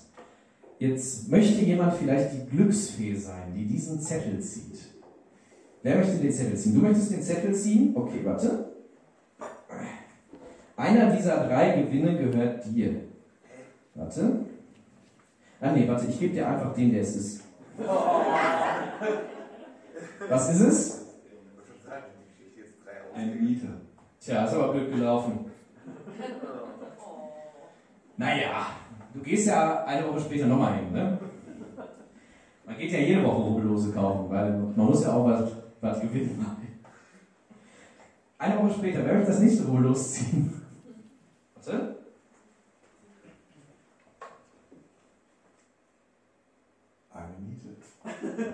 [0.79, 4.79] Jetzt möchte jemand vielleicht die Glücksfee sein, die diesen Zettel zieht.
[5.83, 6.75] Wer möchte den Zettel ziehen?
[6.75, 7.97] Du möchtest den Zettel ziehen?
[7.97, 8.73] Okay, warte.
[10.77, 12.95] Einer dieser drei Gewinne gehört dir.
[13.95, 14.47] Warte.
[15.61, 17.43] Ah nee, warte, ich gebe dir einfach den, der es ist.
[20.29, 21.05] Was ist es?
[23.13, 23.67] Eine Miete.
[24.21, 25.47] Tja, ist aber blöd gelaufen.
[28.17, 28.67] Naja,
[29.15, 31.19] du gehst ja eine Woche später nochmal hin, ne?
[32.67, 36.45] Man geht ja jede Woche Rubbellose kaufen, weil man muss ja auch was, was gewinnen.
[38.37, 40.63] Eine Woche später, wer möchte das nächste Rubbellos ziehen?
[41.55, 41.97] Warte.
[47.13, 48.53] Eine Miete.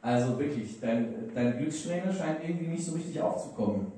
[0.00, 3.92] Also wirklich, dein, deine Glückssträhne scheint irgendwie nicht so richtig aufzukommen.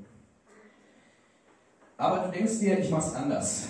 [1.97, 3.69] Aber du denkst dir, ich mach's anders.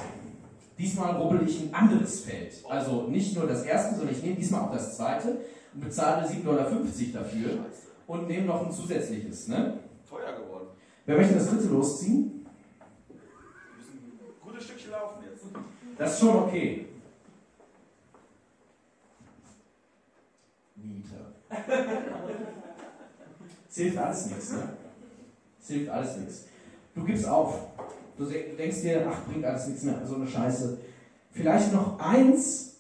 [0.81, 2.55] Diesmal rubbel ich ein anderes Feld.
[2.67, 5.43] Also nicht nur das erste, sondern ich nehme diesmal auch das zweite
[5.75, 6.71] und bezahle 7,50 Dollar
[7.13, 7.67] dafür
[8.07, 9.49] und nehme noch ein zusätzliches.
[9.49, 9.79] Ne?
[10.09, 10.69] Teuer geworden.
[11.05, 12.47] Wer möchte das dritte losziehen?
[13.09, 15.45] Wir müssen ein gutes Stückchen laufen jetzt.
[15.99, 16.87] Das ist schon okay.
[20.77, 21.35] Miete.
[23.69, 24.77] Es hilft alles nichts, ne?
[25.61, 26.47] Es hilft alles nichts.
[26.95, 27.67] Du gibst auf.
[28.17, 30.79] Du denkst dir, ach, bringt alles nichts mehr, so eine Scheiße.
[31.33, 32.77] Vielleicht noch eins,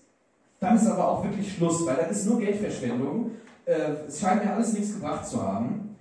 [0.58, 3.30] dann ist aber auch wirklich Schluss, weil das ist nur Geldverschwendung.
[3.64, 5.96] Äh, es scheint mir alles nichts gebracht zu haben.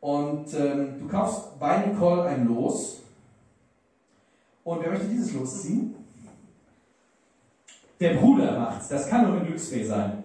[0.00, 3.02] Und ähm, du kaufst bei Nicole ein Los.
[4.64, 5.94] Und wer möchte dieses Los ziehen?
[8.00, 8.88] Der Bruder macht's.
[8.88, 10.21] Das kann nur eine Glücksfee sein.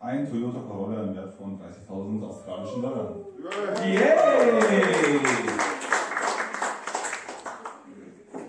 [0.00, 3.16] Ein Toyota Corolla im Wert von 30.000 australischen Dollar.
[3.84, 5.20] Yay!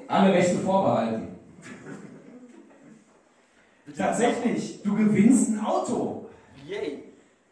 [0.07, 1.39] Alle Rechte vorbehalten.
[3.97, 6.29] Tatsächlich, du gewinnst ein Auto.
[6.67, 7.05] Yay!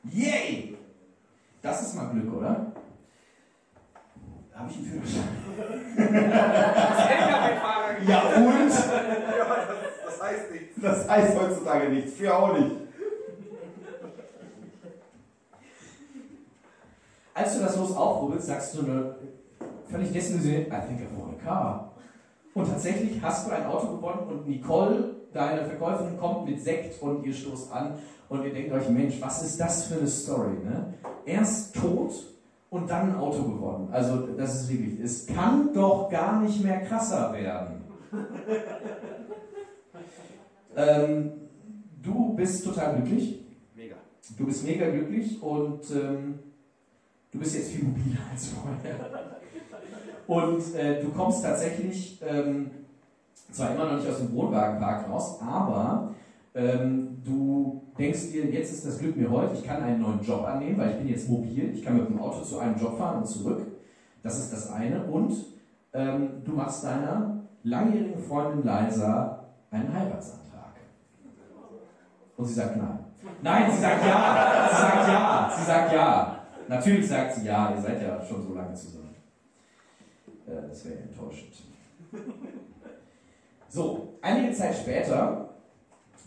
[0.04, 0.78] Yay!
[1.64, 2.72] Das ist mal Glück, oder?
[4.54, 5.24] Habe ich einen Führerschein?
[7.08, 8.02] LKW-Fahrer.
[8.08, 8.70] Ja und?
[8.70, 9.58] Ja,
[10.06, 10.76] das, heißt nichts.
[10.80, 12.14] Das heißt heutzutage nichts.
[12.14, 12.87] Früher auch nicht.
[17.38, 19.16] Als du das Los aufrubbelst, sagst du nur
[19.86, 21.92] völlig desillusioniert, I think I won a car.
[22.56, 27.24] Und tatsächlich hast du ein Auto gewonnen und Nicole, deine Verkäuferin, kommt mit Sekt und
[27.24, 27.94] ihr stoßt an
[28.28, 30.96] und ihr denkt euch, Mensch, was ist das für eine Story, ne?
[31.26, 32.12] Erst tot
[32.72, 33.90] und dann ein Auto gewonnen.
[33.92, 37.84] Also das ist wirklich, es kann doch gar nicht mehr krasser werden.
[40.76, 41.32] ähm,
[42.02, 43.46] du bist total glücklich.
[43.76, 43.98] Mega.
[44.36, 46.40] Du bist mega glücklich und ähm,
[47.32, 48.96] du bist jetzt viel mobiler als vorher.
[50.28, 52.72] Und äh, du kommst tatsächlich ähm,
[53.52, 56.14] zwar immer noch nicht aus dem Wohnwagenpark raus, aber
[56.54, 60.44] ähm, du denkst dir, jetzt ist das Glück mir heute, ich kann einen neuen Job
[60.46, 63.20] annehmen, weil ich bin jetzt mobil, ich kann mit dem Auto zu einem Job fahren
[63.20, 63.66] und zurück.
[64.22, 65.04] Das ist das eine.
[65.04, 65.34] Und
[65.94, 70.74] ähm, du machst deiner langjährigen Freundin Liza einen Heiratsantrag.
[72.36, 73.00] Und sie sagt nein.
[73.42, 74.70] Nein, sie sagt ja.
[74.70, 75.54] Sie sagt ja.
[75.58, 76.37] Sie sagt ja.
[76.68, 79.16] Natürlich sagt sie ja, ihr seid ja schon so lange zusammen.
[80.48, 81.54] Äh, das wäre enttäuschend.
[83.70, 85.50] So, einige Zeit später,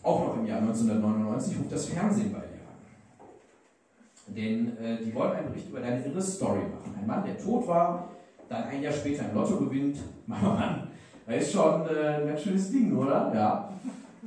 [0.02, 4.36] auch noch im Jahr 1999, ruft das Fernsehen bei dir an.
[4.36, 6.94] Denn äh, die wollen einen Bericht über deine irre Story machen.
[7.00, 8.10] Ein Mann, der tot war,
[8.48, 9.96] dann ein Jahr später ein Lotto gewinnt.
[10.26, 10.88] Mann, Mann,
[11.26, 13.32] das ist schon äh, ein ganz schönes Ding, oder?
[13.34, 13.72] Ja.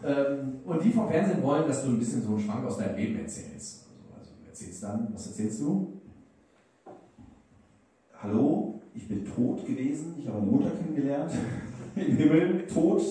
[0.03, 2.97] Ähm, und die vom Fernsehen wollen, dass du ein bisschen so einen Schwank aus deinem
[2.97, 3.85] Leben erzählst.
[3.85, 5.92] Also, also du erzählst dann, was erzählst du?
[8.23, 10.15] Hallo, ich bin tot gewesen.
[10.17, 11.29] Ich habe meine Mutter kennengelernt.
[11.97, 13.01] Im Himmel, tot,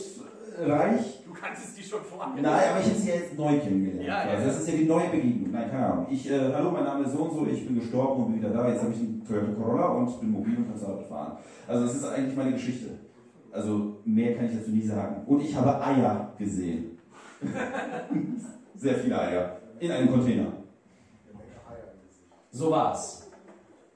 [0.59, 1.23] reich.
[1.27, 2.41] Du kanntest die schon vorher.
[2.41, 4.09] Nein, aber ich habe sie ja jetzt neu kennengelernt.
[4.09, 5.51] Ja, ja, also das ist ja die neue Begegnung.
[5.53, 6.07] Nein, keine Ahnung.
[6.11, 8.55] Ich, äh, hallo, mein Name ist so und so, ich bin gestorben und bin wieder
[8.55, 8.71] da.
[8.71, 11.37] Jetzt habe ich einen Toyota Corolla und bin mobil und kann Fahrrad fahren.
[11.69, 12.99] Also das ist eigentlich meine Geschichte.
[13.51, 15.27] Also mehr kann ich dazu nie sagen.
[15.27, 16.97] Und ich habe Eier gesehen.
[18.77, 19.59] Sehr viele Eier.
[19.79, 20.53] In einem Container.
[22.51, 23.22] So war's.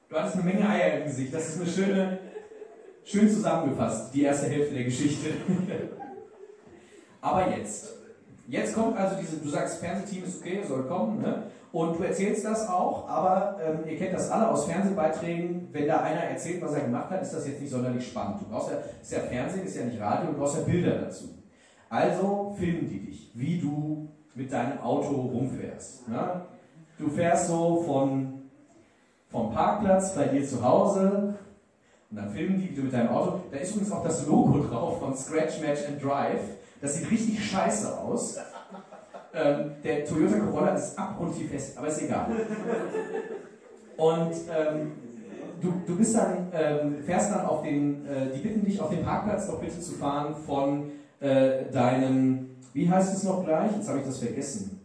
[0.08, 1.34] Du hattest eine Menge Eier im Gesicht.
[1.34, 2.18] Das ist eine schöne,
[3.04, 5.30] schön zusammengefasst, die erste Hälfte der Geschichte.
[7.20, 7.94] Aber jetzt.
[8.48, 11.50] Jetzt kommt also diese, du sagst, Fernsehteam ist okay, soll kommen, ne?
[11.72, 15.98] Und du erzählst das auch, aber ähm, ihr kennt das alle aus Fernsehbeiträgen, wenn da
[16.00, 18.40] einer erzählt, was er gemacht hat, ist das jetzt nicht sonderlich spannend.
[18.40, 21.24] Du brauchst ja, ist ja Fernsehen, ist ja nicht Radio, du brauchst ja Bilder dazu.
[21.90, 26.08] Also filmen die dich, wie du mit deinem Auto rumfährst.
[26.08, 26.42] Ne?
[26.98, 28.35] Du fährst so von,
[29.36, 31.34] vom Parkplatz bei dir zu Hause
[32.10, 33.40] und dann filmen die, wie du mit deinem Auto.
[33.50, 36.40] Da ist übrigens auch das Logo drauf von Scratch, Match and Drive.
[36.80, 38.38] Das sieht richtig scheiße aus.
[39.34, 42.28] Ähm, der Toyota Corolla ist abgrundtief fest, aber ist egal.
[43.98, 44.92] Und ähm,
[45.60, 49.04] du, du bist dann, ähm, fährst dann auf den, äh, die bitten dich auf den
[49.04, 53.72] Parkplatz doch bitte zu fahren von äh, deinem, wie heißt es noch gleich?
[53.76, 54.80] Jetzt habe ich das vergessen.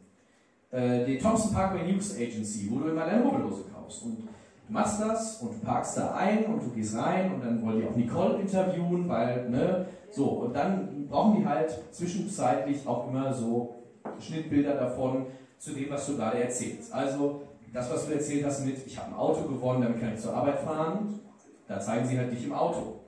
[0.72, 4.04] Äh, die Thompson Parkway News Agency, wo du immer deine Rubbellose kaufst.
[4.04, 4.31] Und
[4.72, 7.96] machst das und parkst da ein und du gehst rein und dann wollen die auch
[7.96, 13.84] Nicole interviewen, weil, ne, so, und dann brauchen die halt zwischenzeitlich auch immer so
[14.20, 15.26] Schnittbilder davon
[15.58, 16.94] zu dem, was du gerade erzählst.
[16.94, 17.42] Also,
[17.74, 20.34] das, was du erzählt hast mit, ich habe ein Auto gewonnen, damit kann ich zur
[20.34, 21.20] Arbeit fahren,
[21.68, 23.02] da zeigen sie halt dich im Auto.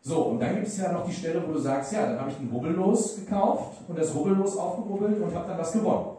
[0.00, 2.30] So, und dann gibt es ja noch die Stelle, wo du sagst, ja, dann habe
[2.30, 6.16] ich ein Rubbellos gekauft und das Rubbellos aufgerubbelt und habe dann was gewonnen.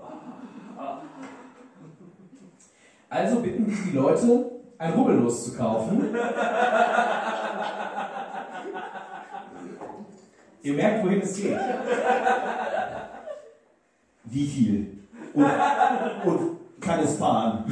[3.09, 6.13] Also bitten dich die Leute, ein Rubbellos zu kaufen.
[10.63, 11.59] Ihr merkt, wohin es geht.
[14.25, 14.97] Wie viel?
[15.33, 15.45] Und,
[16.25, 17.65] und kann es fahren?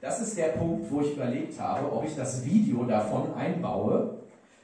[0.00, 4.18] Das ist der Punkt, wo ich überlegt habe, ob ich das Video davon einbaue,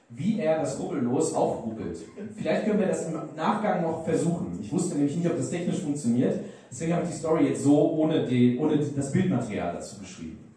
[0.09, 1.99] wie er das Rubbellos aufrubbelt.
[2.37, 4.59] Vielleicht können wir das im Nachgang noch versuchen.
[4.61, 6.41] Ich wusste nämlich nicht, ob das technisch funktioniert.
[6.75, 10.57] Deswegen habe ich die Story jetzt so ohne, die, ohne das Bildmaterial dazu geschrieben.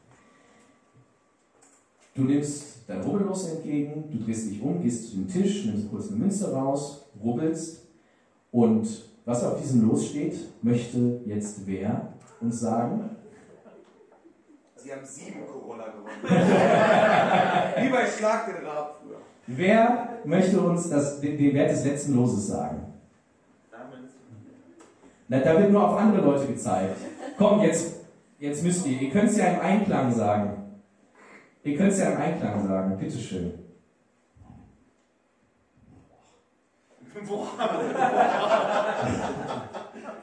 [2.16, 6.08] Du nimmst dein Rubbellos entgegen, du drehst dich um, gehst zu dem Tisch, nimmst kurz
[6.08, 7.86] eine Münze raus, rubbelst
[8.50, 8.88] und
[9.26, 13.12] was auf diesem Los steht, möchte jetzt wer uns sagen?
[14.76, 16.24] Sie haben sieben Corona gewonnen.
[17.84, 19.18] Wie bei Schlag den Rab früher.
[19.46, 22.97] Wer möchte uns das, den, den Wert des letzten Loses sagen?
[25.30, 26.98] Na, da wird nur auf andere Leute gezeigt.
[27.38, 27.96] Komm, jetzt,
[28.40, 29.02] jetzt müsst ihr.
[29.02, 30.80] Ihr könnt es ja im Einklang sagen.
[31.64, 32.98] Ihr könnt es ja im Einklang sagen.
[32.98, 33.54] Bitteschön.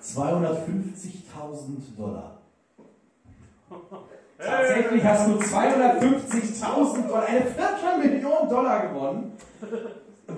[0.02, 2.38] 250.000 Dollar.
[4.38, 9.32] Tatsächlich hast du 250.000 Dollar, eine Viertelmillion Dollar gewonnen,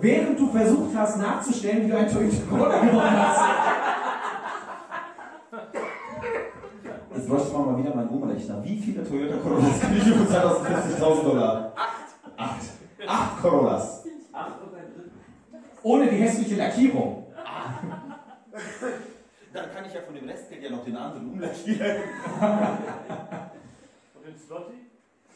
[0.00, 4.05] während du versucht hast nachzustellen, wie du ein Toyota gewonnen hast.
[7.26, 8.62] Jetzt bräuchte man mal wieder meinen Oberrechner.
[8.62, 11.72] Wie viele Toyota Corollas kriege ich für 250.000 Dollar?
[11.74, 12.06] Acht.
[12.36, 12.60] Acht.
[13.04, 14.04] Acht Corollas.
[15.82, 17.26] Ohne die hässliche Lackierung.
[19.52, 21.96] Dann kann ich ja von dem Restgeld ja noch den anderen umlackieren.
[24.14, 24.74] Und den Slotty?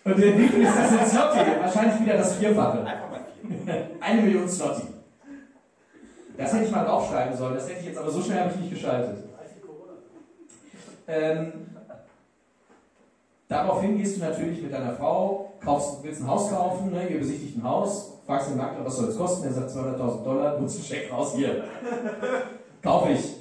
[0.05, 1.38] Und der wie viel ist das in Slotty?
[1.61, 2.85] Wahrscheinlich wieder das Vierfache.
[2.85, 3.90] Einfach mal vier.
[4.00, 4.87] Eine Million Slotty.
[6.37, 8.61] Das hätte ich mal draufschreiben sollen, das hätte ich jetzt, aber so schnell habe ich
[8.61, 9.24] nicht geschaltet.
[11.09, 11.69] Ähm,
[13.50, 17.58] daraufhin gehst du natürlich mit deiner Frau, kaufst, willst ein Haus kaufen, ne, ihr besichtigt
[17.58, 20.84] ein Haus, fragst den Makler, was soll es kosten, er sagt 200.000 Dollar, nutzt einen
[20.84, 21.64] Scheck raus, hier.
[22.82, 23.36] Kauf ich.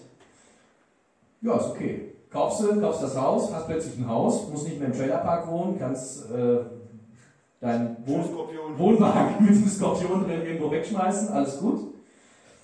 [1.42, 2.14] Ja, ist okay.
[2.30, 5.80] Kaufst du, kaufst das Haus, hast plötzlich ein Haus, musst nicht mehr im Trailerpark wohnen,
[5.80, 6.60] kannst äh,
[7.62, 8.24] deinen Wohn.
[8.78, 11.94] Wohnwagen mit einem Skorpion drin irgendwo wegschmeißen, alles gut.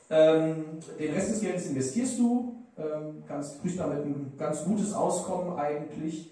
[0.09, 0.65] Ähm,
[0.99, 6.31] den Rest des Geldes investierst du, ähm, kannst, kriegst damit ein ganz gutes Auskommen eigentlich.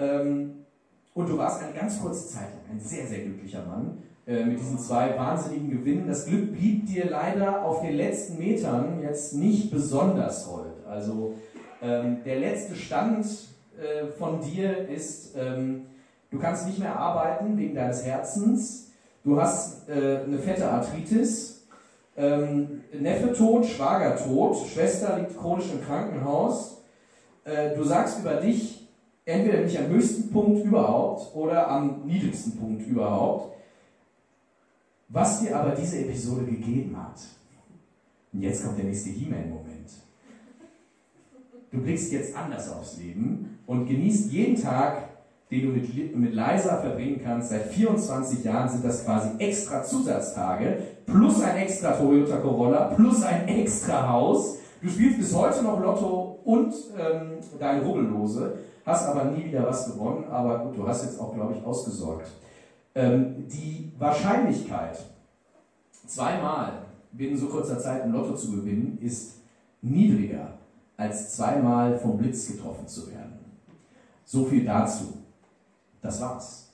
[0.00, 0.64] Ähm,
[1.12, 4.58] und du warst eine ganz kurze Zeit lang ein sehr, sehr glücklicher Mann äh, mit
[4.58, 6.06] diesen zwei wahnsinnigen Gewinnen.
[6.06, 10.86] Das Glück blieb dir leider auf den letzten Metern jetzt nicht besonders hold.
[10.88, 11.34] Also
[11.82, 13.26] ähm, der letzte Stand
[13.76, 15.86] äh, von dir ist, ähm,
[16.30, 18.92] du kannst nicht mehr arbeiten wegen deines Herzens,
[19.24, 21.66] du hast äh, eine fette Arthritis,
[22.16, 26.82] ähm, Neffe tot, Schwager tot, Schwester liegt chronisch im Krankenhaus.
[27.44, 28.79] Äh, du sagst über dich
[29.24, 33.56] entweder nicht am höchsten Punkt überhaupt oder am niedrigsten Punkt überhaupt.
[35.08, 37.20] Was dir aber diese Episode gegeben hat,
[38.32, 39.90] Und jetzt kommt der nächste He-Man-Moment.
[41.72, 45.08] Du blickst jetzt anders aufs Leben und genießt jeden Tag,
[45.50, 47.50] den du mit, mit Liza verbringen kannst.
[47.50, 53.48] Seit 24 Jahren sind das quasi extra Zusatztage, plus ein extra Toyota Corolla, plus ein
[53.48, 54.58] extra Haus.
[54.80, 59.92] Du spielst bis heute noch Lotto und ähm, deine Rubbellose, hast aber nie wieder was
[59.92, 60.24] gewonnen.
[60.30, 62.28] Aber gut, du hast jetzt auch, glaube ich, ausgesorgt.
[62.94, 64.98] Ähm, die Wahrscheinlichkeit,
[66.06, 69.36] zweimal binnen so kurzer Zeit ein Lotto zu gewinnen, ist
[69.82, 70.54] niedriger
[70.96, 73.38] als zweimal vom Blitz getroffen zu werden.
[74.24, 75.14] So viel dazu.
[76.02, 76.72] Das war's.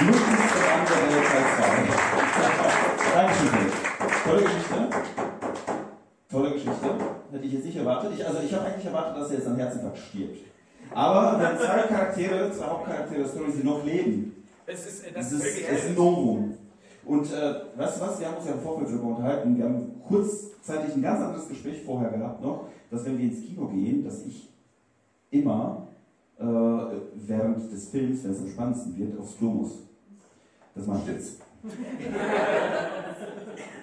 [0.00, 1.44] Lustigste Abend der Welt Teil
[3.04, 3.14] 2.
[3.14, 3.48] Dankeschön.
[3.48, 3.72] Philipp.
[4.24, 4.90] Tolle Geschichte.
[6.30, 6.99] Tolle Geschichte.
[7.50, 8.12] Ich jetzt nicht erwartet.
[8.16, 10.38] Ich, also ich habe eigentlich erwartet, dass er jetzt an Herzinfarkt stirbt.
[10.94, 15.32] Aber wenn zwei Charaktere, zwei Hauptcharaktere der Story, die noch leben, Das ist, das das
[15.32, 15.94] ist ist, wirklich ist ein.
[15.96, 16.54] Novum.
[17.04, 20.00] Und äh, weißt du was, wir haben uns ja im Vorfeld darüber unterhalten, wir haben
[20.06, 24.24] kurzzeitig ein ganz anderes Gespräch vorher gehabt noch, dass wenn wir ins Kino gehen, dass
[24.24, 24.48] ich
[25.32, 25.88] immer
[26.38, 29.72] äh, während des Films, wenn es am spannendsten wird, aufs Klo muss.
[30.76, 31.40] Das mache ich jetzt.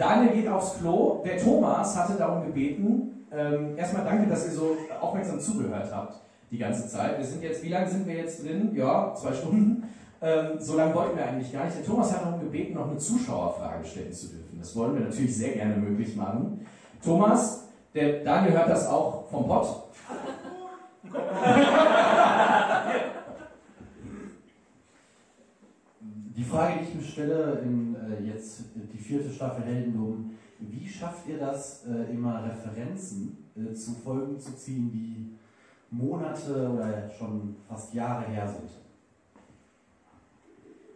[0.00, 1.22] Daniel geht aufs Klo.
[1.24, 3.26] Der Thomas hatte darum gebeten.
[3.30, 6.14] Ähm, erstmal danke, dass ihr so aufmerksam zugehört habt
[6.50, 7.18] die ganze Zeit.
[7.18, 8.70] Wir sind jetzt, wie lange sind wir jetzt drin?
[8.74, 9.84] Ja, zwei Stunden.
[10.22, 11.76] Ähm, so lange wollten wir eigentlich gar nicht.
[11.76, 14.58] Der Thomas hat darum gebeten, noch eine Zuschauerfrage stellen zu dürfen.
[14.58, 16.66] Das wollen wir natürlich sehr gerne möglich machen.
[17.04, 19.84] Thomas, der Daniel hört das auch vom Pott.
[26.50, 31.38] Frage, die ich mir stelle, in, äh, jetzt die vierte Staffel Heldendum, wie schafft ihr
[31.38, 35.36] das, äh, immer Referenzen äh, zu Folgen zu ziehen, die
[35.94, 38.68] Monate oder schon fast Jahre her sind?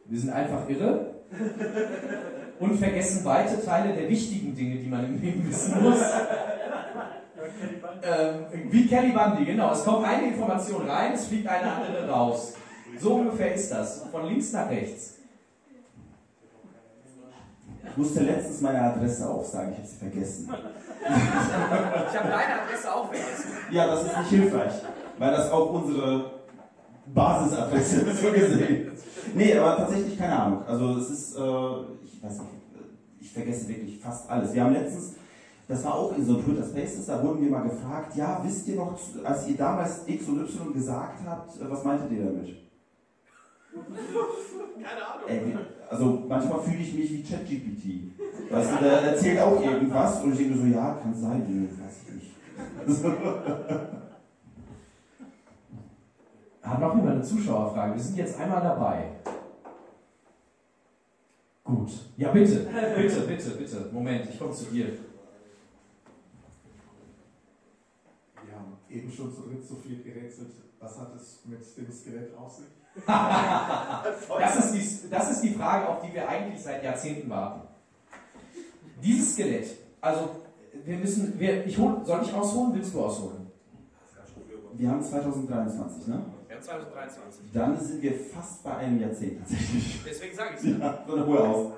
[0.06, 1.14] Wir sind einfach irre
[2.60, 6.00] und vergessen weite Teile der wichtigen Dinge, die man im Leben wissen muss.
[8.02, 9.72] Ähm, wie Kelly Bundy, genau.
[9.72, 12.54] Es kommt eine Information rein, es fliegt eine andere raus.
[12.98, 14.04] So ungefähr ist das.
[14.10, 15.13] Von links nach rechts.
[17.94, 20.48] Ich musste letztens meine Adresse aufsagen, ich habe sie vergessen.
[21.06, 23.50] Ich habe deine Adresse auch vergessen.
[23.70, 24.72] Ja, das ist nicht hilfreich,
[25.18, 26.30] weil das auch unsere
[27.06, 28.90] Basisadresse ist, so gesehen.
[29.34, 30.64] Nee, aber tatsächlich keine Ahnung.
[30.66, 31.40] Also es ist, äh,
[32.02, 32.50] ich weiß nicht,
[33.20, 34.54] ich vergesse wirklich fast alles.
[34.54, 35.12] Wir haben letztens,
[35.68, 38.76] das war auch in so Twitter Spaces, da wurden wir mal gefragt, ja, wisst ihr
[38.76, 42.63] noch, als ihr damals X und Y gesagt habt, äh, was meintet ihr damit?
[44.82, 45.28] Keine Ahnung.
[45.28, 45.56] Ey,
[45.90, 48.14] also manchmal fühle ich mich wie ChatGPT.
[48.50, 52.02] Weißt du, der erzählt auch irgendwas und ich denke so, ja, kann sein, nee, weiß
[52.06, 52.34] ich nicht.
[56.62, 57.94] Hat noch jemand eine Zuschauerfrage?
[57.94, 59.10] Wir sind jetzt einmal dabei.
[61.62, 61.90] Gut.
[62.16, 62.66] Ja, bitte.
[62.96, 63.90] Bitte, bitte, bitte.
[63.92, 64.86] Moment, ich komme zu dir.
[68.44, 70.52] Wir haben eben schon zu dritt so viel gerätselt.
[70.78, 72.66] Was hat es mit dem Skelett auf sich?
[74.38, 74.74] Das ist,
[75.04, 77.62] die, das ist die Frage, auf die wir eigentlich seit Jahrzehnten warten.
[79.02, 80.30] Dieses Skelett, also
[80.84, 83.44] wir müssen, wir, ich hol, soll ich ausholen, willst du ausholen?
[84.76, 86.24] Wir haben 2023, ne?
[86.48, 87.52] Wir haben 2023.
[87.52, 90.00] Dann sind wir fast bei einem Jahrzehnt tatsächlich.
[90.04, 91.04] Deswegen sage ich es ja.
[91.08, 91.72] Ruhe aus.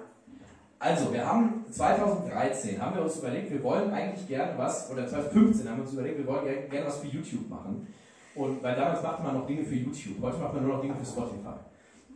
[0.79, 5.69] Also, wir haben 2013, haben wir uns überlegt, wir wollen eigentlich gerne was, oder 2015
[5.69, 7.87] haben wir uns überlegt, wir wollen gerne, gerne was für YouTube machen.
[8.37, 10.95] Und weil damals machte man noch Dinge für YouTube, heute macht man nur noch Dinge
[10.95, 11.57] für Spotify.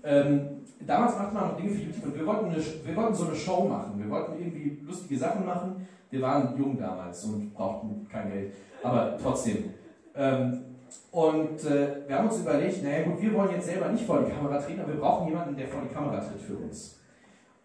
[0.02, 3.26] Ähm, damals machte man noch Dinge für YouTube und wir wollten, eine, wir wollten so
[3.26, 4.02] eine Show machen.
[4.02, 5.88] Wir wollten irgendwie lustige Sachen machen.
[6.10, 8.52] Wir waren jung damals und brauchten kein Geld,
[8.82, 9.74] aber trotzdem.
[10.14, 10.64] Ähm,
[11.12, 14.30] und äh, wir haben uns überlegt, naja gut, wir wollen jetzt selber nicht vor die
[14.30, 16.98] Kamera treten, aber wir brauchen jemanden, der vor die Kamera tritt für uns.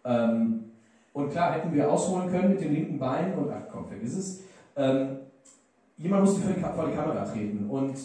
[0.04, 0.64] Ähm,
[1.12, 4.42] und klar, hätten wir ausholen können mit dem linken Bein und, ach komm, vergiss es.
[4.76, 5.18] Ähm,
[5.96, 7.68] jemand musste vor die Kamera treten.
[7.68, 7.96] Und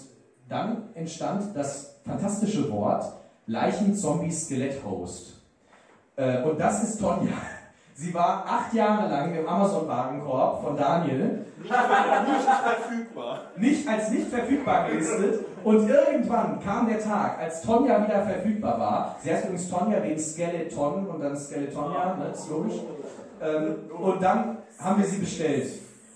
[0.51, 3.05] dann entstand das fantastische Wort
[3.47, 5.41] Leichen-Zombie-Skelett-Host.
[6.15, 7.33] Äh, und das ist Tonja.
[7.93, 13.39] Sie war acht Jahre lang im Amazon-Warenkorb von Daniel Nicht verfügbar.
[13.57, 19.15] nicht als nicht verfügbar gelistet und irgendwann kam der Tag, als Tonja wieder verfügbar war.
[19.21, 22.79] Sie heißt übrigens Tonja wegen Skeleton und dann Skeletonia, ne, ist logisch.
[23.41, 25.71] Ähm, und dann haben wir sie bestellt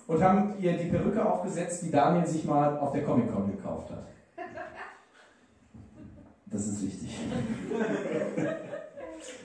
[0.07, 4.14] und haben ihr die Perücke aufgesetzt, die Daniel sich mal auf der Comic-Con gekauft hat.
[6.55, 7.09] Das ist richtig.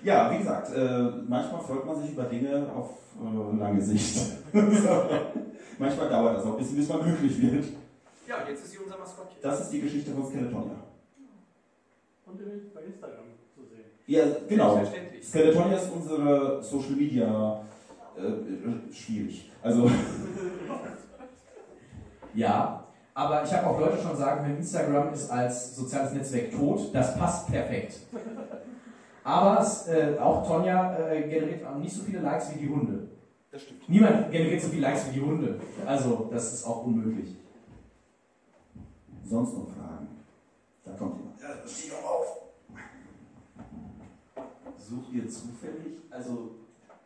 [0.05, 2.91] ja, wie gesagt, äh, manchmal freut man sich über Dinge auf
[3.21, 4.17] äh, lange Sicht.
[5.79, 7.65] Manchmal dauert das auch ein bisschen, bis man glücklich wird.
[8.29, 9.39] Ja, jetzt ist sie unser Maskottchen.
[9.43, 10.77] Das ist die Geschichte von Skeletonia.
[12.27, 13.25] Und bei Instagram
[13.57, 13.87] zu sehen.
[14.07, 14.75] Ja, genau.
[14.75, 15.27] Selbstverständlich.
[15.27, 17.65] Skeletonia ist unsere Social Media
[18.17, 19.51] äh, schwierig.
[19.63, 19.91] Also,
[22.35, 22.80] Ja,
[23.15, 27.19] aber ich habe auch Leute schon sagen, wenn Instagram ist als soziales Netzwerk tot, das
[27.19, 28.01] passt perfekt.
[29.25, 33.09] Aber es, äh, auch Tonja äh, generiert auch nicht so viele Likes wie die Hunde.
[33.51, 33.89] Das stimmt.
[33.89, 35.61] Niemand generiert so viele Likes wie die Hunde.
[35.87, 37.37] Also, das ist auch unmöglich.
[39.25, 40.09] sonst noch Fragen?
[40.85, 41.41] Da kommt jemand.
[41.41, 42.37] Ja, steh doch auf.
[44.77, 46.51] Sucht ihr zufällig, also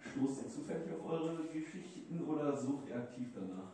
[0.00, 3.72] stoßt ihr zufällig auf eure Geschichten oder sucht ihr aktiv danach?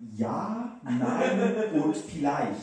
[0.00, 2.62] Ja, nein und vielleicht.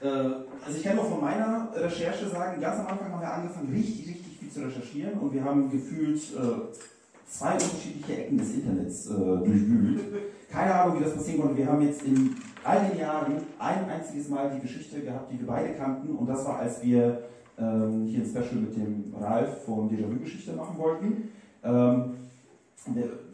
[0.00, 3.72] Äh, also ich kann nur von meiner Recherche sagen, ganz am Anfang haben wir angefangen,
[3.72, 9.06] richtig, richtig viel zu recherchieren und wir haben gefühlt äh, zwei unterschiedliche Ecken des Internets
[9.06, 10.00] äh, durchwühlt.
[10.48, 11.56] Keine Ahnung, wie das passieren konnte.
[11.56, 15.46] Wir haben jetzt in all den Jahren ein einziges Mal die Geschichte gehabt, die wir
[15.48, 17.22] beide kannten und das war, als wir
[17.58, 21.30] ähm, hier ein Special mit dem Ralf von Déjà-vu-Geschichte machen wollten.
[21.64, 22.14] Ähm,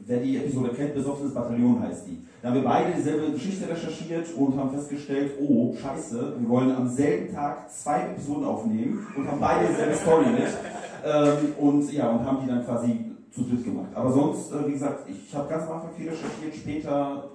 [0.07, 2.19] wer, die Episode kennt, Besoffenes Bataillon heißt die.
[2.41, 6.89] Da haben wir beide dieselbe Geschichte recherchiert und haben festgestellt, oh, scheiße, wir wollen am
[6.89, 10.49] selben Tag zwei Episoden aufnehmen und haben beide dieselbe Story mit.
[11.05, 13.89] Ähm, und ja, und haben die dann quasi zu dritt gemacht.
[13.95, 17.31] Aber sonst, äh, wie gesagt, ich habe ganz am Anfang viel recherchiert, später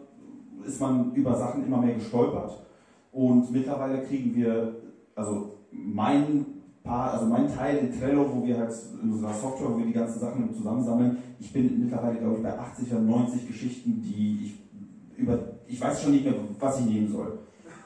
[0.66, 2.64] ist man über Sachen immer mehr gestolpert.
[3.12, 4.76] Und mittlerweile kriegen wir,
[5.16, 6.57] also mein
[6.88, 8.74] Part, also mein Teil in Trello, wo wir halt
[9.04, 12.58] in unserer Software, wo wir die ganzen Sachen zusammensammeln, ich bin mittlerweile, glaube ich, bei
[12.58, 17.12] 80 oder 90 Geschichten, die ich über, ich weiß schon nicht mehr, was ich nehmen
[17.12, 17.40] soll.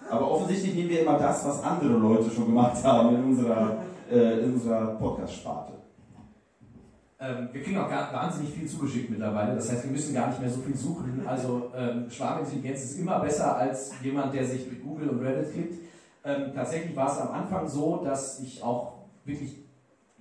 [0.09, 3.77] Aber offensichtlich nehmen wir immer das, was andere Leute schon gemacht haben in unserer,
[4.09, 5.73] äh, unserer Podcast-Sparte.
[7.19, 9.55] Ähm, wir kriegen auch gar, wahnsinnig viel zugeschickt mittlerweile.
[9.55, 11.21] Das heißt, wir müssen gar nicht mehr so viel suchen.
[11.25, 15.75] Also ähm, Schwarmintelligenz ist immer besser als jemand, der sich durch Google und Reddit klickt.
[16.24, 18.93] Ähm, tatsächlich war es am Anfang so, dass ich auch
[19.26, 19.61] wirklich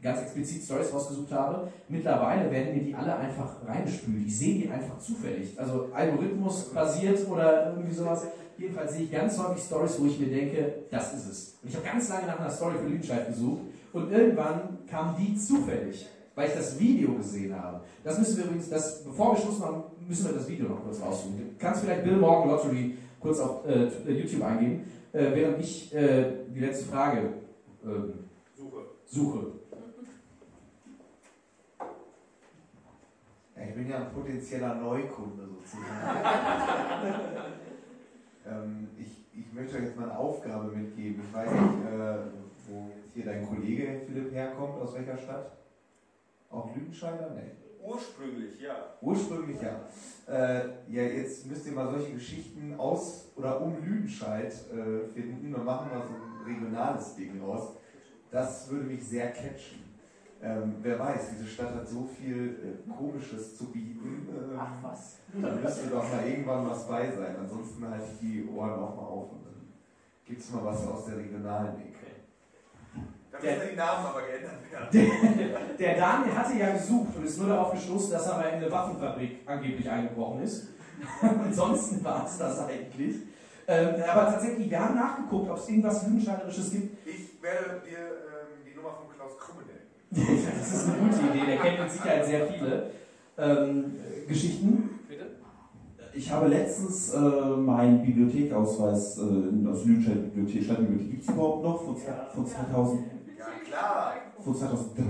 [0.03, 1.69] ganz explizit Stories rausgesucht habe.
[1.89, 4.27] Mittlerweile werden mir die alle einfach reingespült.
[4.27, 5.59] Ich sehe die einfach zufällig.
[5.59, 8.27] Also Algorithmus basiert oder irgendwie sowas.
[8.57, 11.59] Jedenfalls sehe ich ganz häufig Stories, wo ich mir denke, das ist es.
[11.63, 13.61] Und ich habe ganz lange nach einer Story für Lüdenscheid gesucht
[13.93, 17.81] und irgendwann kam die zufällig, weil ich das Video gesehen habe.
[18.05, 21.01] Das müssen wir übrigens, das, bevor wir Schluss machen, müssen wir das Video noch kurz
[21.01, 21.39] raussuchen.
[21.39, 26.45] Du kannst vielleicht Bill Morgan Lottery kurz auf äh, YouTube eingeben, äh, während ich äh,
[26.49, 27.33] die letzte Frage
[27.85, 28.15] ähm,
[28.55, 28.85] Suche.
[29.07, 29.53] suche.
[33.57, 35.87] Ja, ich bin ja ein potenzieller Neukunde sozusagen.
[38.47, 41.23] ähm, ich, ich möchte euch jetzt mal eine Aufgabe mitgeben.
[41.27, 42.19] Ich weiß nicht, äh,
[42.69, 45.53] wo jetzt hier dein Kollege Philipp herkommt, aus welcher Stadt?
[46.51, 47.31] Auch Lüdenscheider?
[47.35, 47.70] Nee.
[47.83, 48.95] Ursprünglich, ja.
[49.01, 49.81] Ursprünglich ja.
[50.27, 55.65] Äh, ja, jetzt müsst ihr mal solche Geschichten aus oder um Lüdenscheid äh, finden und
[55.65, 57.77] machen mal so ein regionales Ding raus.
[58.31, 59.91] Das würde mich sehr catchen.
[60.43, 64.27] Ähm, wer weiß, diese Stadt hat so viel äh, Komisches zu bieten.
[64.31, 65.19] Ähm, Ach was.
[65.35, 67.37] Da müsste doch mal irgendwann was bei sein.
[67.39, 69.69] Ansonsten halte ich die Ohren auch mal auf und dann
[70.25, 72.00] gibt es mal was aus der regionalen Ecke.
[73.33, 75.77] Da müssen die Namen aber geändert werden.
[75.79, 78.71] Der Daniel hatte ja gesucht und ist nur darauf gestoßen, dass er mal in eine
[78.71, 80.69] Waffenfabrik angeblich eingebrochen ist.
[81.23, 83.17] Ansonsten war es das eigentlich.
[83.67, 87.07] Ähm, aber tatsächlich, wir haben nachgeguckt, ob es irgendwas Lüdenscheiderisches gibt.
[87.07, 90.39] Ich werde dir ähm, die Nummer von Klaus Krumme nennen.
[90.59, 92.91] das ist eine gute Idee, der kennt mit Sicherheit sehr viele
[93.39, 93.95] ähm,
[94.27, 94.99] Geschichten.
[95.09, 95.27] Bitte?
[96.13, 101.85] Ich habe letztens äh, meinen Bibliothekausweis äh, aus Lüdenscheid Bibliothek, Stadtbibliothek, gibt es überhaupt noch?
[101.85, 102.29] Von, Ja.
[102.35, 103.20] von 2000.
[103.71, 104.15] Klar.
[104.43, 105.05] von 2003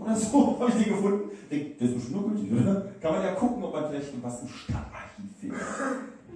[0.00, 1.30] oder so habe ich die gefunden.
[1.50, 2.86] Denk, Der ist bestimmt noch gültig, oder?
[3.00, 5.60] Kann man ja gucken, ob man vielleicht was im Stadtarchiv findet.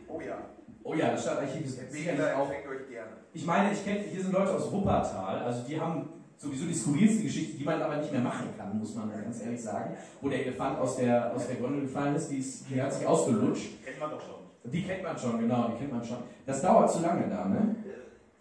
[0.07, 0.39] Oh ja.
[0.83, 2.51] Oh ja, das Stadtarchiv ist sicherlich Entwickler auch.
[2.51, 3.11] empfängt euch gerne.
[3.33, 7.22] Ich meine, ich kenne, hier sind Leute aus Wuppertal, also die haben sowieso die skurrilste
[7.24, 9.95] Geschichte, die man aber nicht mehr machen kann, muss man ganz ehrlich sagen.
[10.20, 13.07] Wo der Elefant aus der, aus der Gondel gefallen ist, die, ist, die hat sich
[13.07, 13.85] ausgelutscht.
[13.85, 14.70] Kennt man doch schon.
[14.70, 16.18] Die kennt man schon, genau, die kennt man schon.
[16.47, 17.76] Das dauert zu lange da, ne?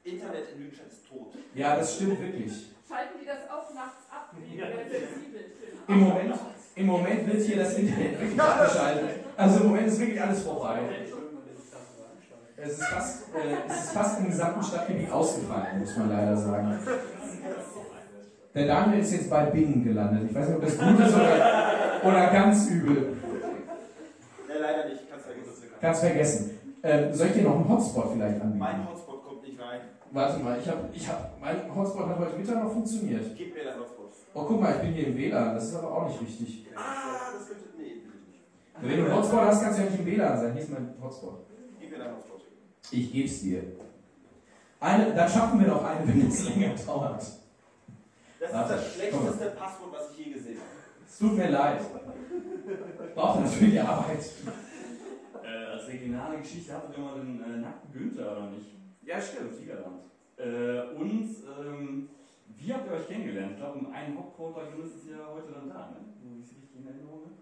[0.03, 1.33] Internet in Lüdenscheid ist tot.
[1.53, 2.69] Ja, das stimmt wirklich.
[2.89, 4.33] Schalten die das auch nachts ab?
[4.33, 4.65] Ja.
[4.65, 5.45] Sensibel.
[5.87, 6.33] Im Moment,
[6.75, 9.09] Im Moment wird hier das Internet wirklich abgeschaltet.
[9.37, 10.79] Also im Moment ist wirklich alles vorbei.
[12.57, 16.79] Es ist fast, äh, es ist fast im gesamten Stadtgebiet ausgefallen, muss man leider sagen.
[18.55, 20.27] Der Daniel ist jetzt bei Bing gelandet.
[20.27, 23.17] Ich weiß nicht, ob das gut ist oder, oder ganz übel.
[24.47, 25.03] Ja, leider nicht.
[25.11, 25.69] Kannst vergessen.
[25.79, 26.59] Ganz vergessen.
[26.81, 28.57] Äh, soll ich dir noch einen Hotspot vielleicht anbieten?
[28.57, 29.09] Mein Hotspot.
[30.12, 33.24] Warte mal, ich habe, ich hab, mein Hotspot hat heute Mittag noch funktioniert.
[33.38, 34.12] Gib mir deinen Hotspot.
[34.34, 35.53] Oh, guck mal, ich bin hier im WLAN.
[35.53, 36.66] Das ist aber auch nicht richtig.
[36.76, 37.66] Ah, das könnte.
[37.78, 38.43] Nee, will ich nicht.
[38.82, 40.53] Wenn du einen Hotspot hast, kannst du ja nicht im WLAN sein.
[40.53, 41.45] Hier ist mein Hotspot.
[41.80, 42.16] Gib mir deinen
[42.91, 43.64] Ich geb's dir.
[44.80, 47.20] Eine, dann schaffen wir noch eine, wenn es länger dauert.
[47.20, 50.80] Das ist Warte, das schlechteste Passwort, was ich je gesehen habe.
[51.07, 51.82] Es tut mir leid.
[53.14, 54.20] Braucht natürlich Arbeit.
[55.43, 58.80] Äh, als regionale Geschichte hattet ihr mal den äh, nackten Günther, oder nicht?
[59.10, 59.49] Ja, stimmt.
[59.51, 60.03] Im Siegerland.
[60.38, 62.10] Äh, und ähm,
[62.60, 63.53] wie habt ihr euch kennengelernt?
[63.53, 65.97] Ich glaube, ein Hauptprotagonist ist ja heute dann da, ne?
[66.22, 67.34] Ich es richtig in Erinnerung habe.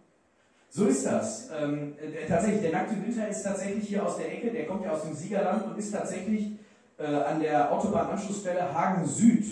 [0.70, 1.50] So ist das.
[1.52, 4.92] Ähm, äh, tatsächlich, der nackte Günther ist tatsächlich hier aus der Ecke, der kommt ja
[4.92, 6.54] aus dem Siegerland und ist tatsächlich
[6.98, 9.46] äh, an der Autobahnanschlussstelle Hagen Süd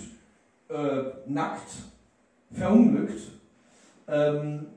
[0.69, 1.69] äh, nackt
[2.53, 3.23] verunglückt
[4.07, 4.67] ähm,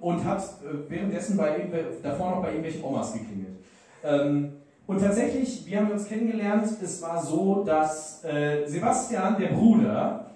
[0.00, 1.68] und hat äh, währenddessen bei
[2.02, 3.58] davor noch bei irgendwelchen Omas geklingelt.
[4.02, 10.30] Ähm, und tatsächlich, wir haben uns kennengelernt, es war so, dass äh, Sebastian, der Bruder,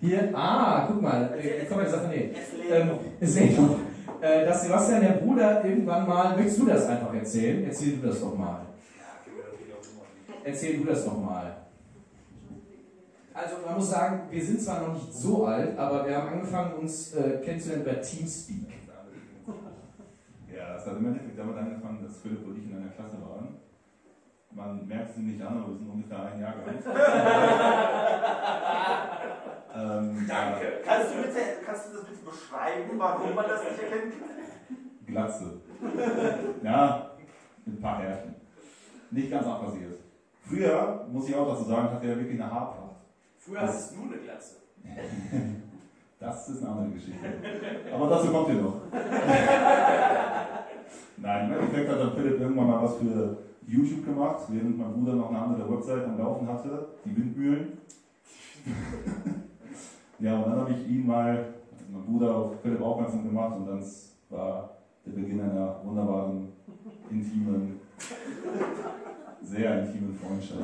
[0.00, 2.30] hier, ah, guck mal, äh, komm mal, sag nee.
[3.20, 3.80] Es lebt Ähm.
[4.20, 7.64] Äh, dass Sebastian, der Bruder, irgendwann mal, möchtest du das einfach erzählen?
[7.64, 8.66] Erzähl du das doch mal.
[10.44, 11.56] Erzähl du das doch mal.
[13.32, 16.74] Also man muss sagen, wir sind zwar noch nicht so alt, aber wir haben angefangen,
[16.80, 18.66] uns äh, kennenzulernen über Teamspeak.
[20.52, 23.58] Ja, es hat im Endeffekt damit angefangen, dass Philipp und ich in einer Klasse waren.
[24.50, 26.54] Man merkt es nicht an, aber wir sind ungefähr ein Jahr
[29.74, 30.80] ähm, Danke.
[30.84, 34.14] Kannst du, bitte, kannst du das bitte beschreiben, warum man das nicht erkennt?
[35.06, 35.60] Glatze.
[36.62, 37.10] Ja,
[37.64, 38.34] mit ein paar Härchen.
[39.10, 40.00] Nicht ganz abrasiert.
[40.42, 42.96] Früher, muss ich auch dazu sagen, hatte er wirklich eine Haarpracht.
[43.38, 44.56] Früher hast es nur eine Glatze.
[46.20, 47.28] Das ist eine andere Geschichte.
[47.94, 48.80] Aber dazu kommt ihr noch.
[51.16, 53.36] Nein, im Endeffekt hat dann Philipp irgendwann mal was für
[53.68, 57.78] YouTube gemacht, während mein Bruder noch eine andere Website am Laufen hatte, die Windmühlen.
[60.18, 63.66] ja, und dann habe ich ihn mal, also mein Bruder auf Philipp aufmerksam gemacht und
[63.66, 63.84] dann
[64.30, 64.70] war
[65.04, 66.48] der Beginn einer wunderbaren,
[67.10, 67.80] intimen,
[69.42, 70.60] sehr intimen Freundschaft.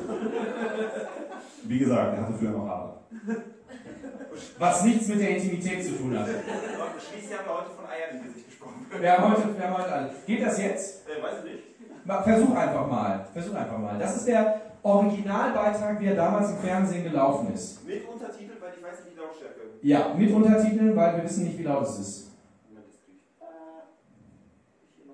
[1.63, 2.93] Wie gesagt, er hatte früher noch Haare.
[4.57, 6.27] Was nichts mit der Intimität zu tun hat.
[6.27, 8.85] Schließlich haben wir heute von Eiern im Gesicht gesprochen.
[8.99, 10.09] Wir haben heute, wir haben heute alle.
[10.25, 11.07] Geht das jetzt?
[11.07, 11.74] Äh, weiß ich nicht.
[12.05, 13.27] Versuch einfach mal.
[13.33, 13.97] Versuch einfach mal.
[13.97, 17.83] Das ist der Originalbeitrag, wie er damals im Fernsehen gelaufen ist.
[17.85, 19.61] Mit Untertitel, weil ich weiß nicht die Lautstärke.
[19.81, 22.31] Ja, mit Untertiteln, weil wir wissen nicht, wie laut es ist.
[22.69, 22.85] Moment,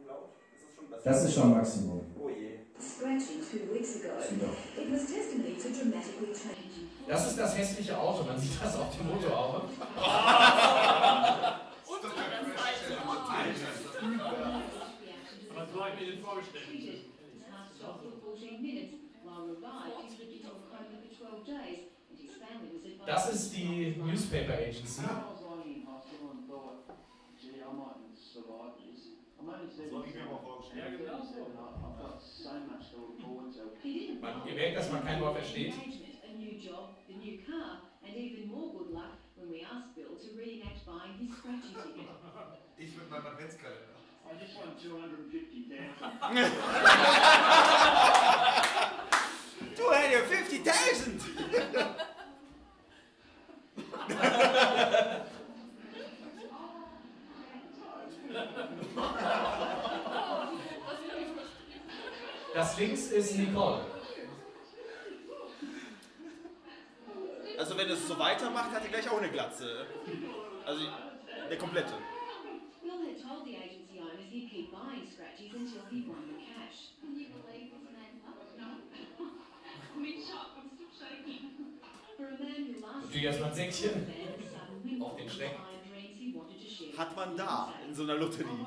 [0.03, 0.23] das.
[0.67, 1.03] Ist schon das?
[1.03, 2.01] Das ist schon Maximum.
[2.19, 2.59] Oh je.
[2.77, 4.11] Scratching two weeks ago.
[4.77, 6.89] It was testimony to dramatically changing.
[7.07, 9.61] Das ist das hässliche Auto, man sieht das auf dem Motorhaube.
[15.73, 16.65] so habe ich mir denn vorgestellt?
[17.81, 18.93] for 14 minutes,
[19.23, 23.07] while revived, he's lived in a coma for 12 days, and his family was advised.
[23.07, 25.01] Das ist die Newspaper Agency.
[34.21, 35.73] Man, ihr merkt, dass man kein Wort versteht.
[35.73, 40.15] A new job, the new car, and even more good luck when we asked Bill
[40.15, 42.07] to reenact buying his scratchy ticket.
[42.77, 44.00] Ich mit meinem Adventskalender.
[44.31, 45.81] I just want 250,000.
[49.75, 51.21] 250.000!
[62.53, 63.81] Das links ist Nicole.
[67.57, 69.85] Also wenn es so weitermacht, hat er gleich auch eine Glatze.
[70.65, 70.85] Also
[71.49, 71.93] der komplette.
[83.21, 85.01] Natürlich erstmal ein Säckchen.
[85.01, 85.55] Auf den Schreck.
[86.97, 88.65] Hat man da in so einer Lotterie.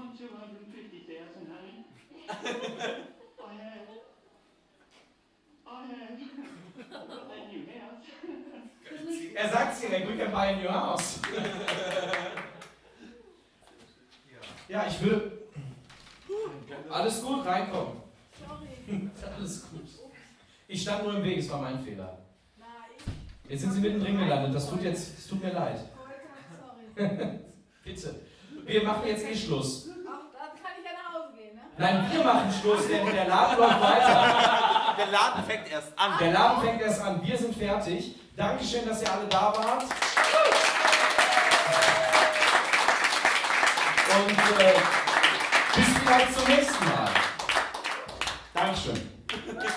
[9.35, 11.21] Er sagt direkt, we can buy a new house.
[14.69, 15.33] Ja, ich will.
[16.89, 18.03] Alles gut, reinkommen.
[19.37, 19.83] Alles gut.
[20.69, 22.24] Ich stand nur im Weg, es war mein Fehler.
[23.49, 25.81] Jetzt sind Sie mittendrin gelandet, das tut jetzt, es tut mir leid.
[27.85, 28.21] Bitte.
[28.65, 29.89] Wir machen jetzt eh Schluss.
[29.91, 31.63] Ach, dann kann ich ja nach Hause gehen, ne?
[31.77, 34.95] Nein, wir machen Schluss, denn der Laden läuft weiter.
[34.97, 36.13] Der Laden fängt erst an.
[36.21, 38.15] Der Laden fängt erst an, wir sind fertig.
[38.37, 39.83] Dankeschön, dass ihr alle da wart.
[44.15, 44.75] Und äh,
[45.75, 47.11] bis vielleicht zum nächsten Mal.
[48.55, 49.11] Dankeschön.